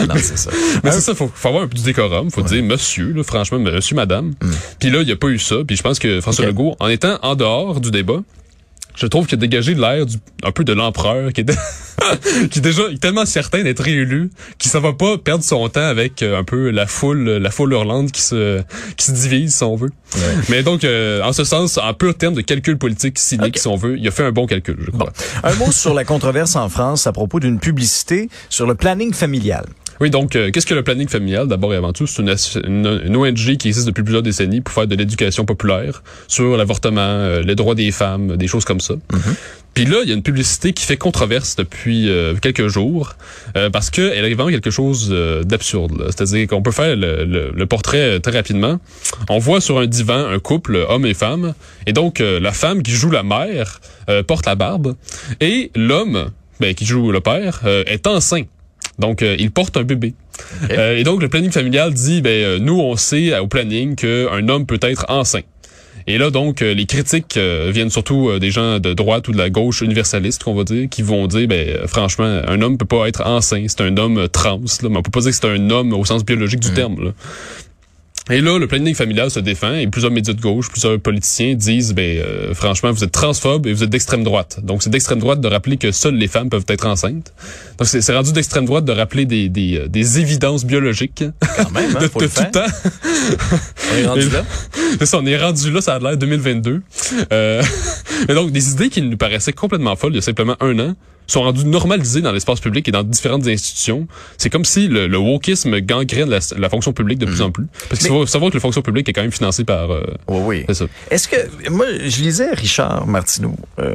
Ah, 0.00 0.06
non, 0.06 0.14
c'est 0.16 0.38
ça. 0.38 0.50
mais 0.84 0.90
c'est 0.92 1.00
ça, 1.00 1.14
faut, 1.14 1.30
faut 1.32 1.48
avoir 1.48 1.64
un 1.64 1.68
peu 1.68 1.76
du 1.76 1.82
décorum, 1.82 2.30
faut 2.30 2.42
dire 2.42 2.62
monsieur, 2.62 3.12
là, 3.12 3.22
franchement, 3.22 3.58
monsieur, 3.58 3.96
madame. 3.96 4.34
Puis 4.78 4.90
là, 4.90 5.00
il 5.00 5.06
n'y 5.06 5.12
a 5.12 5.16
pas 5.16 5.28
eu 5.28 5.38
ça, 5.38 5.56
puis 5.66 5.76
je 5.76 5.82
pense 5.82 5.98
que 5.98 6.20
François. 6.20 6.46
Legault, 6.46 6.74
en 6.80 6.88
étant 6.88 7.18
en 7.22 7.34
dehors 7.36 7.80
du 7.80 7.90
débat, 7.90 8.20
je 8.96 9.06
trouve 9.06 9.26
qu'il 9.26 9.36
a 9.36 9.40
dégagé 9.40 9.74
l'air 9.74 10.04
un 10.42 10.52
peu 10.52 10.64
de 10.64 10.72
l'empereur 10.72 11.32
qui 11.32 11.42
est, 11.42 11.50
qui 12.50 12.58
est 12.58 12.62
déjà 12.62 12.82
tellement 13.00 13.26
certain 13.26 13.62
d'être 13.62 13.82
réélu 13.82 14.30
qu'il 14.58 14.70
ne 14.74 14.78
va 14.80 14.92
pas 14.92 15.18
perdre 15.18 15.44
son 15.44 15.68
temps 15.68 15.80
avec 15.86 16.22
euh, 16.22 16.38
un 16.38 16.44
peu 16.44 16.70
la 16.70 16.86
foule 16.86 17.28
la 17.28 17.50
foule 17.50 17.72
hurlante 17.72 18.12
qui 18.12 18.22
se 18.22 18.60
qui 18.96 19.06
se 19.06 19.12
divise 19.12 19.54
si 19.54 19.62
on 19.64 19.76
veut. 19.76 19.90
Mais 20.48 20.62
donc 20.62 20.84
euh, 20.84 21.22
en 21.22 21.32
ce 21.32 21.44
sens 21.44 21.78
en 21.78 21.92
pur 21.94 22.16
terme 22.16 22.34
de 22.34 22.40
calcul 22.42 22.78
politique 22.78 23.18
cynique 23.18 23.58
si 23.58 23.66
on 23.68 23.76
veut, 23.76 23.98
il 23.98 24.06
a 24.06 24.10
fait 24.10 24.24
un 24.24 24.32
bon 24.32 24.46
calcul, 24.46 24.76
je 24.84 24.90
crois. 24.90 25.12
Un 25.44 25.54
mot 25.54 25.70
sur 25.72 25.94
la 25.94 26.04
controverse 26.04 26.56
en 26.56 26.68
France 26.68 27.06
à 27.06 27.12
propos 27.12 27.40
d'une 27.40 27.58
publicité 27.58 28.28
sur 28.48 28.66
le 28.66 28.74
planning 28.74 29.12
familial. 29.14 29.64
Oui, 30.02 30.08
donc, 30.08 30.34
euh, 30.34 30.50
qu'est-ce 30.50 30.64
que 30.64 30.72
le 30.72 30.82
planning 30.82 31.08
familial? 31.08 31.46
D'abord 31.46 31.74
et 31.74 31.76
avant 31.76 31.92
tout, 31.92 32.06
c'est 32.06 32.22
une, 32.22 32.30
asso- 32.30 32.58
une- 32.66 33.02
une 33.04 33.16
ONG 33.16 33.58
qui 33.58 33.68
existe 33.68 33.86
depuis 33.86 34.02
plusieurs 34.02 34.22
décennies 34.22 34.62
pour 34.62 34.72
faire 34.72 34.86
de 34.86 34.94
l'éducation 34.94 35.44
populaire 35.44 36.02
sur 36.26 36.56
l'avortement, 36.56 37.02
euh, 37.02 37.42
les 37.42 37.54
droits 37.54 37.74
des 37.74 37.90
femmes, 37.90 38.38
des 38.38 38.46
choses 38.48 38.64
comme 38.64 38.80
ça. 38.80 38.94
Puis 39.74 39.84
là, 39.84 39.98
il 40.02 40.08
y 40.08 40.12
a 40.12 40.14
une 40.14 40.22
publicité 40.22 40.72
qui 40.72 40.84
fait 40.84 40.96
controverse 40.96 41.56
depuis 41.56 42.08
euh, 42.08 42.34
quelques 42.34 42.66
jours 42.68 43.14
euh, 43.56 43.70
parce 43.70 43.88
qu'elle 43.90 44.24
est 44.24 44.34
vraiment 44.34 44.50
quelque 44.50 44.70
chose 44.70 45.08
euh, 45.12 45.42
d'absurde. 45.44 46.04
C'est-à-dire 46.06 46.48
qu'on 46.48 46.60
peut 46.62 46.72
faire 46.72 46.96
le, 46.96 47.24
le- 47.24 47.52
le 47.54 47.66
portrait 47.66 48.20
très 48.20 48.32
rapidement. 48.32 48.78
On 49.28 49.38
voit 49.38 49.60
sur 49.60 49.78
un 49.78 49.86
divan 49.86 50.26
un 50.26 50.38
couple, 50.38 50.76
homme 50.88 51.06
et 51.06 51.14
femme, 51.14 51.54
et 51.86 51.92
donc 51.92 52.20
euh, 52.20 52.40
la 52.40 52.52
femme 52.52 52.82
qui 52.82 52.92
joue 52.92 53.10
la 53.10 53.22
mère 53.22 53.80
euh, 54.08 54.22
porte 54.22 54.46
la 54.46 54.54
barbe, 54.56 54.96
et 55.40 55.70
l'homme, 55.76 56.30
ben, 56.58 56.74
qui 56.74 56.84
joue 56.84 57.12
le 57.12 57.20
père, 57.20 57.60
euh, 57.64 57.84
est 57.86 58.06
enceint. 58.06 58.42
Donc, 58.98 59.22
euh, 59.22 59.34
il 59.38 59.50
porte 59.50 59.76
un 59.78 59.82
bébé. 59.84 60.12
Euh, 60.70 60.96
et 60.96 61.04
donc, 61.04 61.22
le 61.22 61.28
planning 61.28 61.50
familial 61.52 61.94
dit, 61.94 62.20
ben, 62.20 62.30
euh, 62.30 62.58
nous, 62.58 62.78
on 62.78 62.96
sait 62.96 63.38
au 63.38 63.46
planning 63.46 63.94
qu'un 63.94 64.46
homme 64.48 64.66
peut 64.66 64.78
être 64.82 65.06
enceint. 65.08 65.40
Et 66.06 66.18
là, 66.18 66.30
donc, 66.30 66.62
euh, 66.62 66.74
les 66.74 66.86
critiques 66.86 67.36
euh, 67.36 67.70
viennent 67.72 67.90
surtout 67.90 68.28
euh, 68.28 68.38
des 68.38 68.50
gens 68.50 68.78
de 68.78 68.94
droite 68.94 69.28
ou 69.28 69.32
de 69.32 69.38
la 69.38 69.50
gauche 69.50 69.80
universaliste, 69.82 70.42
qu'on 70.42 70.54
va 70.54 70.64
dire, 70.64 70.88
qui 70.88 71.02
vont 71.02 71.26
dire, 71.26 71.46
ben, 71.46 71.86
franchement, 71.86 72.42
un 72.46 72.62
homme 72.62 72.78
peut 72.78 72.86
pas 72.86 73.06
être 73.06 73.26
enceint. 73.26 73.64
C'est 73.68 73.82
un 73.82 73.96
homme 73.96 74.28
trans, 74.28 74.60
là, 74.82 74.88
mais 74.88 74.96
on 74.96 75.02
peut 75.02 75.10
pas 75.10 75.20
dire 75.20 75.30
que 75.30 75.36
c'est 75.36 75.48
un 75.48 75.70
homme 75.70 75.92
au 75.92 76.04
sens 76.04 76.24
biologique 76.24 76.60
du 76.60 76.72
terme. 76.72 77.04
Là. 77.04 77.10
Et 78.30 78.40
là, 78.40 78.58
le 78.58 78.66
planning 78.66 78.94
familial 78.94 79.30
se 79.30 79.40
défend 79.40 79.74
et 79.74 79.86
plusieurs 79.88 80.12
médias 80.12 80.32
de 80.34 80.40
gauche, 80.40 80.68
plusieurs 80.70 81.00
politiciens 81.00 81.54
disent, 81.54 81.92
ben, 81.94 82.18
euh, 82.18 82.54
franchement, 82.54 82.92
vous 82.92 83.02
êtes 83.02 83.10
transphobe 83.10 83.66
et 83.66 83.72
vous 83.72 83.82
êtes 83.82 83.90
d'extrême 83.90 84.22
droite. 84.22 84.60
Donc, 84.62 84.82
c'est 84.82 84.90
d'extrême 84.90 85.18
droite 85.18 85.40
de 85.40 85.48
rappeler 85.48 85.76
que 85.76 85.90
seules 85.90 86.14
les 86.14 86.28
femmes 86.28 86.48
peuvent 86.48 86.64
être 86.68 86.86
enceintes. 86.86 87.32
Donc, 87.78 87.88
c'est 87.88 88.14
rendu 88.14 88.32
d'extrême 88.32 88.66
droite 88.66 88.84
de 88.84 88.92
rappeler 88.92 89.24
des, 89.24 89.48
des, 89.48 89.78
euh, 89.78 89.88
des 89.88 90.20
évidences 90.20 90.64
biologiques 90.64 91.24
Quand 91.56 91.70
même, 91.72 91.96
hein, 91.96 91.98
de, 92.02 92.08
faut 92.08 92.20
de 92.20 92.24
le 92.24 92.30
tout 92.30 92.36
faire. 92.36 92.50
temps. 92.52 92.66
On 93.92 93.96
est 93.96 94.06
rendu 94.06 94.20
Et- 94.26 94.30
là. 94.30 94.44
C'est 94.98 95.06
ça, 95.06 95.18
on 95.18 95.26
est 95.26 95.36
rendu 95.36 95.70
là, 95.72 95.80
ça 95.80 95.94
a 95.94 95.98
l'air 95.98 96.16
2022. 96.16 96.82
Euh, 97.32 97.62
mais 98.28 98.34
donc, 98.34 98.52
des 98.52 98.70
idées 98.72 98.90
qui 98.90 99.02
nous 99.02 99.16
paraissaient 99.16 99.52
complètement 99.52 99.96
folles 99.96 100.12
il 100.12 100.16
y 100.16 100.18
a 100.18 100.22
simplement 100.22 100.56
un 100.60 100.78
an 100.78 100.94
sont 101.26 101.42
rendues 101.42 101.64
normalisées 101.64 102.20
dans 102.22 102.32
l'espace 102.32 102.58
public 102.60 102.88
et 102.88 102.90
dans 102.90 103.02
différentes 103.04 103.46
institutions. 103.46 104.08
C'est 104.36 104.50
comme 104.50 104.64
si 104.64 104.88
le, 104.88 105.06
le 105.06 105.16
wokisme 105.18 105.78
gangrène 105.80 106.28
la, 106.28 106.40
la 106.58 106.68
fonction 106.68 106.92
publique 106.92 107.18
de 107.20 107.26
plus 107.26 107.40
en 107.42 107.50
plus. 107.52 107.66
Parce 107.88 108.00
qu'il 108.00 108.08
faut 108.10 108.26
savoir 108.26 108.50
que 108.50 108.56
la 108.56 108.60
fonction 108.60 108.82
publique 108.82 109.08
est 109.08 109.12
quand 109.12 109.22
même 109.22 109.30
financée 109.32 109.64
par... 109.64 109.90
euh, 109.92 110.02
Oui, 110.28 110.64
oui. 110.68 110.76
Est-ce 111.10 111.28
que 111.28 111.68
moi 111.70 111.86
je 112.04 112.20
lisais 112.22 112.50
Richard 112.52 113.06
Martineau 113.06 113.54
euh, 113.78 113.94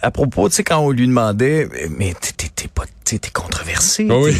à 0.00 0.10
propos, 0.10 0.48
tu 0.48 0.56
sais 0.56 0.64
quand 0.64 0.78
on 0.80 0.90
lui 0.90 1.06
demandait 1.06 1.68
mais 1.96 2.14
t'es 2.14 2.68
pas 2.68 2.84
t'es 3.04 3.18
t'es 3.18 3.30
controversé, 3.30 4.06
Ah 4.10 4.18
oui. 4.18 4.34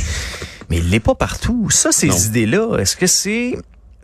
mais 0.71 0.79
il 0.79 0.91
l'est 0.91 1.01
pas 1.01 1.15
partout. 1.15 1.69
Ça 1.71 1.91
ces 1.93 2.27
idées-là, 2.27 2.77
est-ce 2.79 2.97
que 2.97 3.07
c'est 3.07 3.55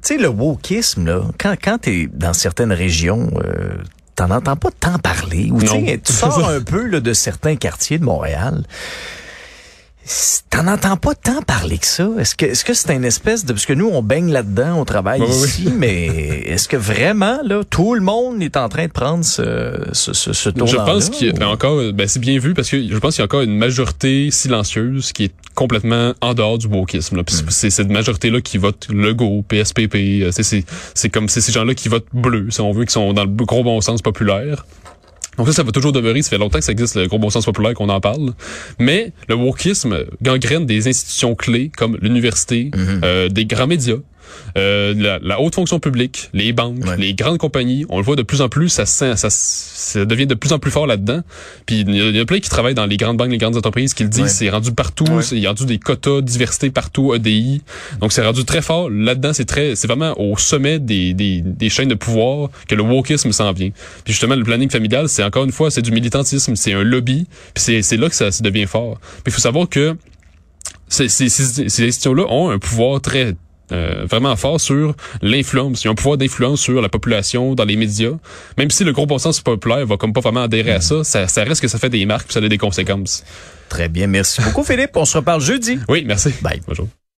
tu 0.02 0.14
sais 0.14 0.16
le 0.18 0.28
wokisme 0.28 1.04
là, 1.06 1.22
quand 1.38 1.54
quand 1.62 1.78
t'es 1.78 2.08
dans 2.12 2.32
certaines 2.32 2.72
régions 2.72 3.30
euh, 3.44 3.74
T'en 4.16 4.30
entends 4.30 4.56
pas 4.56 4.70
tant 4.78 4.98
parler. 4.98 5.50
Ou 5.50 5.60
tu 5.62 6.12
sors 6.12 6.48
un 6.48 6.60
peu 6.60 6.86
là, 6.86 7.00
de 7.00 7.12
certains 7.12 7.56
quartiers 7.56 7.98
de 7.98 8.04
Montréal. 8.04 8.64
T'en 10.48 10.66
entends 10.66 10.96
pas 10.96 11.14
tant 11.14 11.40
parler 11.42 11.78
que 11.78 11.86
ça. 11.86 12.08
Est-ce 12.18 12.34
que 12.34 12.46
est-ce 12.46 12.64
que 12.64 12.74
c'est 12.74 12.92
une 12.92 13.04
espèce 13.04 13.44
de 13.44 13.52
parce 13.52 13.66
que 13.66 13.74
nous 13.74 13.88
on 13.88 14.02
baigne 14.02 14.32
là-dedans, 14.32 14.74
on 14.76 14.84
travaille 14.84 15.20
Oui, 15.20 15.28
oui. 15.30 15.48
ici, 15.48 15.72
mais 15.76 16.06
est-ce 16.46 16.66
que 16.68 16.76
vraiment 16.76 17.38
là 17.44 17.62
tout 17.68 17.94
le 17.94 18.00
monde 18.00 18.42
est 18.42 18.56
en 18.56 18.68
train 18.68 18.86
de 18.86 18.92
prendre 18.92 19.24
ce 19.24 19.88
ce 19.92 20.12
ce, 20.12 20.32
ce 20.32 20.50
Je 20.66 20.76
pense 20.76 21.10
qu'il 21.10 21.28
y 21.28 21.42
a 21.42 21.48
encore, 21.48 21.92
ben 21.92 22.08
c'est 22.08 22.18
bien 22.18 22.38
vu 22.40 22.54
parce 22.54 22.70
que 22.70 22.82
je 22.82 22.98
pense 22.98 23.14
qu'il 23.14 23.20
y 23.20 23.22
a 23.22 23.26
encore 23.26 23.42
une 23.42 23.56
majorité 23.56 24.30
silencieuse 24.32 25.12
qui 25.12 25.24
est 25.24 25.34
complètement 25.60 26.14
en 26.22 26.32
dehors 26.32 26.56
du 26.56 26.66
wokisme. 26.68 27.16
Là. 27.18 27.22
Puis 27.24 27.36
Hmm. 27.36 27.50
C'est 27.50 27.68
cette 27.70 27.90
majorité-là 27.90 28.40
qui 28.40 28.56
vote 28.56 28.88
Legault, 28.90 29.44
PSPP. 29.46 29.94
euh, 30.22 30.30
C'est 30.32 30.42
c'est 30.42 30.64
c'est 30.94 31.10
comme 31.10 31.28
c'est 31.28 31.42
ces 31.42 31.52
gens-là 31.52 31.74
qui 31.74 31.88
votent 31.90 32.06
bleu, 32.14 32.46
si 32.50 32.60
on 32.62 32.72
veut, 32.72 32.86
qui 32.86 32.92
sont 32.92 33.12
dans 33.12 33.24
le 33.24 33.30
gros 33.30 33.62
bon 33.62 33.80
sens 33.82 34.00
populaire. 34.00 34.64
Donc 35.36 35.46
ça, 35.46 35.52
ça 35.52 35.62
va 35.62 35.70
toujours 35.70 35.92
demeurer. 35.92 36.22
Ça 36.22 36.30
fait 36.30 36.38
longtemps 36.38 36.58
que 36.58 36.64
ça 36.64 36.72
existe, 36.72 36.96
le 36.96 37.06
gros 37.06 37.18
bon 37.18 37.30
sens 37.30 37.44
populaire, 37.44 37.74
qu'on 37.74 37.88
en 37.90 38.00
parle. 38.00 38.32
Mais 38.78 39.12
le 39.28 39.34
wokisme 39.36 40.04
gangrène 40.22 40.64
des 40.66 40.88
institutions 40.88 41.34
clés 41.34 41.70
comme 41.76 41.96
l'université, 42.02 42.70
Mhm. 42.74 43.00
euh, 43.04 43.28
des 43.28 43.44
grands 43.46 43.66
médias, 43.66 43.96
euh, 44.56 44.94
la, 44.96 45.18
la 45.22 45.40
haute 45.40 45.54
fonction 45.54 45.80
publique, 45.80 46.30
les 46.32 46.52
banques, 46.52 46.84
Ouais. 46.86 46.96
les 46.96 47.14
grandes 47.14 47.38
compagnies. 47.38 47.84
On 47.88 47.98
le 47.98 48.04
voit 48.04 48.16
de 48.16 48.22
plus 48.22 48.40
en 48.40 48.48
plus, 48.48 48.68
ça, 48.68 48.86
ça, 48.86 49.14
ça 49.16 50.04
devient 50.04 50.26
de 50.26 50.34
plus 50.34 50.52
en 50.52 50.58
plus 50.58 50.70
fort 50.70 50.86
là-dedans. 50.86 51.22
Puis 51.66 51.80
il 51.80 51.94
y, 51.94 52.00
a- 52.00 52.08
il 52.08 52.16
y 52.16 52.20
a 52.20 52.24
plein 52.24 52.40
qui 52.40 52.48
travaillent 52.50 52.74
dans 52.74 52.86
les 52.86 52.96
grandes 52.96 53.16
banques, 53.16 53.30
les 53.30 53.38
grandes 53.38 53.56
entreprises 53.56 53.94
qui 53.94 54.02
le 54.04 54.08
disent. 54.08 54.22
Ouais. 54.22 54.28
C'est 54.28 54.50
rendu 54.50 54.72
partout. 54.72 55.04
Ouais. 55.04 55.22
Il 55.32 55.38
y 55.38 55.46
a 55.46 55.50
rendu 55.50 55.66
des 55.66 55.78
quotas 55.78 56.20
diversité 56.20 56.70
partout, 56.70 57.14
EDI. 57.14 57.62
Donc 58.00 58.12
c'est 58.12 58.24
rendu 58.24 58.44
très 58.44 58.62
fort 58.62 58.88
là-dedans. 58.90 59.32
C'est 59.32 59.44
très, 59.44 59.74
c'est 59.76 59.86
vraiment 59.86 60.18
au 60.20 60.36
sommet 60.38 60.78
des, 60.78 61.14
des, 61.14 61.40
des 61.40 61.68
chaînes 61.68 61.88
de 61.88 61.94
pouvoir 61.94 62.48
que 62.68 62.74
le 62.74 62.82
wokisme 62.82 63.32
s'en 63.32 63.52
vient. 63.52 63.70
Puis 64.04 64.12
justement, 64.12 64.36
le 64.36 64.44
planning 64.44 64.70
familial, 64.70 65.08
c'est 65.08 65.22
encore 65.24 65.44
une 65.44 65.52
fois, 65.52 65.70
c'est 65.70 65.82
du 65.82 65.90
militantisme, 65.92 66.56
c'est 66.56 66.72
un 66.72 66.82
lobby. 66.82 67.26
Puis 67.54 67.82
c'est, 67.82 67.96
là 67.96 68.08
que 68.08 68.14
ça, 68.14 68.30
ça 68.30 68.42
devient 68.42 68.66
fort. 68.66 68.98
Puis 69.00 69.24
il 69.28 69.32
faut 69.32 69.40
savoir 69.40 69.68
que 69.68 69.96
ces, 70.88 71.08
ces, 71.08 71.28
ces 71.28 71.62
institutions-là 71.64 72.24
ont 72.28 72.50
un 72.50 72.58
pouvoir 72.58 73.00
très 73.00 73.34
euh, 73.72 74.04
vraiment 74.08 74.36
fort 74.36 74.60
sur 74.60 74.94
l'influence. 75.22 75.84
Ils 75.84 75.88
ont 75.88 75.92
un 75.92 75.94
pouvoir 75.94 76.16
d'influence 76.16 76.60
sur 76.60 76.80
la 76.80 76.88
population, 76.88 77.54
dans 77.54 77.64
les 77.64 77.76
médias. 77.76 78.12
Même 78.58 78.70
si 78.70 78.84
le 78.84 78.92
gros 78.92 79.18
sens 79.18 79.40
populaire 79.40 79.86
va 79.86 79.96
comme 79.96 80.12
pas 80.12 80.20
vraiment 80.20 80.42
adhérer 80.42 80.72
à 80.72 80.80
ça, 80.80 81.04
ça, 81.04 81.28
ça 81.28 81.44
reste 81.44 81.60
que 81.60 81.68
ça 81.68 81.78
fait 81.78 81.90
des 81.90 82.06
marques 82.06 82.26
puis 82.26 82.34
ça 82.34 82.40
a 82.40 82.48
des 82.48 82.58
conséquences. 82.58 83.24
Très 83.68 83.88
bien, 83.88 84.06
merci 84.06 84.42
beaucoup 84.42 84.64
Philippe. 84.64 84.96
On 84.96 85.04
se 85.04 85.16
reparle 85.16 85.40
jeudi. 85.40 85.78
Oui, 85.88 86.04
merci. 86.06 86.30
Bye. 86.42 86.60
Bonjour. 86.66 86.88